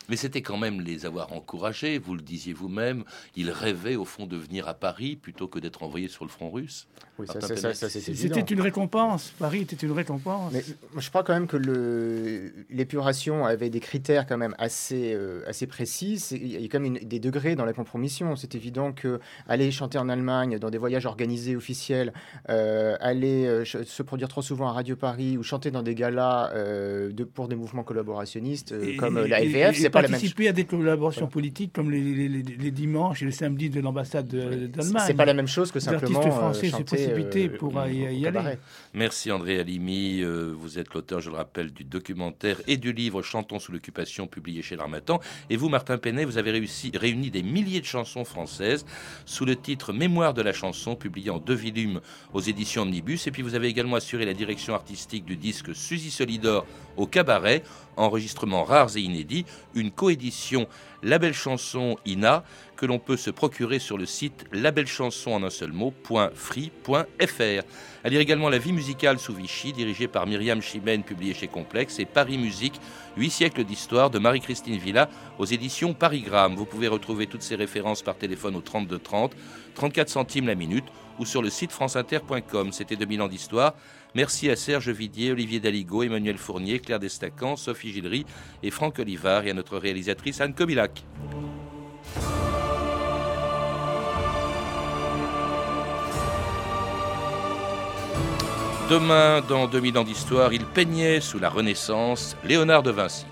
Mais 0.09 0.15
c'était 0.15 0.41
quand 0.41 0.57
même 0.57 0.81
les 0.81 1.05
avoir 1.05 1.33
encouragés, 1.33 1.97
vous 1.99 2.15
le 2.15 2.21
disiez 2.21 2.53
vous-même. 2.53 3.03
Ils 3.35 3.51
rêvaient 3.51 3.95
au 3.95 4.05
fond 4.05 4.25
de 4.25 4.37
venir 4.37 4.67
à 4.67 4.73
Paris 4.73 5.15
plutôt 5.15 5.47
que 5.47 5.59
d'être 5.59 5.83
envoyés 5.83 6.07
sur 6.07 6.23
le 6.25 6.29
front 6.29 6.49
russe. 6.49 6.87
Oui, 7.19 7.25
ça, 7.27 7.33
Martin 7.33 7.47
ça, 7.47 7.55
ça, 7.55 7.61
Penet. 7.61 7.73
ça, 7.73 7.89
c'est 7.89 7.99
C'était 8.15 8.41
une 8.53 8.61
récompense. 8.61 9.33
Paris 9.39 9.61
était 9.61 9.75
une 9.75 9.91
récompense. 9.91 10.53
Mais 10.53 10.63
je 10.97 11.09
crois 11.09 11.23
quand 11.23 11.33
même 11.33 11.47
que 11.47 11.57
l'épuration 12.69 13.45
avait 13.45 13.69
des 13.69 13.79
critères 13.79 14.25
quand 14.27 14.37
même 14.37 14.55
assez, 14.57 15.13
euh, 15.13 15.41
assez 15.47 15.67
précis. 15.67 16.19
C'est- 16.19 16.37
Il 16.37 16.61
y 16.61 16.65
a 16.65 16.67
quand 16.67 16.79
même 16.79 16.95
une- 16.97 17.07
des 17.07 17.19
degrés 17.19 17.55
dans 17.55 17.65
la 17.65 17.73
compromission. 17.73 18.35
C'est 18.35 18.55
évident 18.55 18.91
que 18.93 19.19
aller 19.47 19.71
chanter 19.71 19.97
en 19.97 20.09
Allemagne 20.09 20.59
dans 20.59 20.69
des 20.69 20.77
voyages 20.77 21.05
organisés 21.05 21.55
officiels, 21.55 22.13
euh, 22.49 22.95
aller 22.99 23.45
euh, 23.45 23.65
se 23.65 24.03
produire 24.03 24.27
trop 24.27 24.41
souvent 24.41 24.67
à 24.69 24.71
Radio 24.73 24.95
Paris 24.95 25.37
ou 25.37 25.43
chanter 25.43 25.71
dans 25.71 25.83
des 25.83 25.95
galas 25.95 26.51
euh, 26.53 27.11
de, 27.11 27.23
pour 27.23 27.47
des 27.47 27.55
mouvements 27.55 27.83
collaborationnistes 27.83 28.71
euh, 28.71 28.83
Et- 28.83 28.95
comme 28.97 29.17
et- 29.17 29.27
la 29.27 29.41
et 29.41 29.73
c'est 29.73 29.89
pas 29.97 30.01
la 30.03 30.07
même 30.07 30.11
chose. 30.11 30.21
participer 30.21 30.47
à 30.47 30.53
des 30.53 30.65
collaborations 30.65 31.27
politiques 31.27 31.73
comme 31.73 31.91
les, 31.91 32.01
les- 32.01 32.29
les- 32.29 32.43
les 32.43 32.71
dimanches 32.71 33.21
et 33.21 33.25
les 33.25 33.31
samedis 33.31 33.69
de 33.69 33.79
l'ambassade 33.81 34.27
de- 34.27 34.67
d'Allemagne. 34.67 35.03
C'est 35.05 35.13
pas 35.13 35.25
la 35.25 35.33
même 35.33 35.47
chose 35.47 35.71
que 35.71 35.79
Les 35.79 35.85
simplement 35.85 36.19
artistes 36.19 36.33
euh, 36.35 36.39
français 36.39 36.65
se 36.67 36.71
chanter 36.71 36.83
précipiter 36.83 37.49
euh, 37.49 37.57
pour 37.57 37.73
y, 37.87 38.25
aller. 38.27 38.57
Merci 38.93 39.31
André 39.31 39.59
Alimi. 39.59 40.21
Euh, 40.21 40.53
vous 40.57 40.79
êtes 40.79 40.93
l'auteur, 40.93 41.19
je 41.21 41.29
le 41.29 41.35
rappelle, 41.35 41.71
du 41.71 41.83
documentaire 41.83 42.61
et 42.67 42.77
du 42.77 42.93
livre 42.93 43.21
Chantons 43.21 43.59
sous 43.59 43.71
l'occupation, 43.71 44.27
publié 44.27 44.61
chez 44.61 44.75
l'Armatan. 44.75 45.19
Et 45.49 45.57
vous, 45.57 45.69
Martin 45.69 45.97
Penet, 45.97 46.25
vous 46.25 46.37
avez 46.37 46.51
réussi, 46.51 46.91
réuni 46.95 47.29
des 47.31 47.43
milliers 47.43 47.81
de 47.81 47.85
chansons 47.85 48.25
françaises 48.25 48.85
sous 49.25 49.45
le 49.45 49.55
titre 49.55 49.93
Mémoire 49.93 50.33
de 50.33 50.41
la 50.41 50.53
chanson, 50.53 50.95
publié 50.95 51.29
en 51.29 51.39
deux 51.39 51.55
volumes 51.55 52.01
aux 52.33 52.41
éditions 52.41 52.83
Omnibus. 52.83 53.27
Et 53.27 53.31
puis 53.31 53.41
vous 53.41 53.55
avez 53.55 53.67
également 53.67 53.95
assuré 53.97 54.25
la 54.25 54.33
direction 54.33 54.73
artistique 54.73 55.25
du 55.25 55.35
disque 55.35 55.75
Suzy 55.75 56.11
Solidor 56.11 56.65
au 56.97 57.05
cabaret, 57.05 57.63
enregistrement 57.95 58.63
rares 58.63 58.95
et 58.97 59.01
inédits, 59.01 59.45
une 59.75 59.86
coédition 59.91 60.67
La 61.03 61.19
Belle 61.19 61.33
Chanson 61.33 61.97
INA 62.05 62.43
que 62.77 62.85
l'on 62.85 62.99
peut 62.99 63.17
se 63.17 63.29
procurer 63.29 63.79
sur 63.79 63.97
le 63.97 64.05
site 64.05 64.45
labellechanson 64.53 65.31
en 65.31 65.43
un 65.43 65.49
seul 65.49 65.71
mot, 65.73 65.93
.free.fr. 66.35 67.63
À 68.03 68.09
lire 68.09 68.21
également 68.21 68.49
La 68.49 68.59
vie 68.59 68.71
musicale 68.71 69.19
sous 69.19 69.33
Vichy, 69.33 69.73
dirigée 69.73 70.07
par 70.07 70.27
Myriam 70.27 70.61
Chimène, 70.61 71.03
publiée 71.03 71.33
chez 71.33 71.47
Complexe, 71.47 71.99
et 71.99 72.05
Paris 72.05 72.37
Musique, 72.37 72.79
8 73.17 73.29
siècles 73.29 73.63
d'histoire 73.63 74.09
de 74.09 74.19
Marie-Christine 74.19 74.77
Villa 74.77 75.09
aux 75.39 75.45
éditions 75.45 75.93
Parigramme. 75.93 76.55
Vous 76.55 76.65
pouvez 76.65 76.87
retrouver 76.87 77.27
toutes 77.27 77.41
ces 77.41 77.55
références 77.55 78.03
par 78.03 78.15
téléphone 78.15 78.55
au 78.55 78.61
32 78.61 78.99
30, 78.99 79.35
34 79.73 80.09
centimes 80.09 80.47
la 80.47 80.55
minute 80.55 80.85
ou 81.19 81.25
sur 81.25 81.41
le 81.41 81.49
site 81.49 81.71
franceinter.com. 81.71 82.71
C'était 82.71 82.95
2000 82.95 83.21
ans 83.21 83.27
d'histoire. 83.27 83.75
Merci 84.15 84.49
à 84.49 84.55
Serge 84.55 84.89
Vidier, 84.89 85.31
Olivier 85.31 85.59
Daligo, 85.59 86.01
Emmanuel 86.01 86.37
Fournier, 86.37 86.79
Claire 86.79 86.99
Destacan, 86.99 87.55
Sophie 87.55 87.91
Gillery 87.91 88.25
et 88.63 88.71
Franck 88.71 88.97
Olivard 88.97 89.45
et 89.45 89.51
à 89.51 89.53
notre 89.53 89.77
réalisatrice 89.77 90.41
Anne 90.41 90.55
Kobilac. 90.55 91.03
Demain, 98.89 99.41
dans 99.47 99.67
2000 99.67 99.97
ans 99.99 100.03
d'histoire, 100.03 100.53
il 100.53 100.65
peignait 100.65 101.19
sous 101.19 101.37
la 101.37 101.49
Renaissance 101.49 102.35
Léonard 102.43 102.83
de 102.83 102.91
Vinci. 102.91 103.27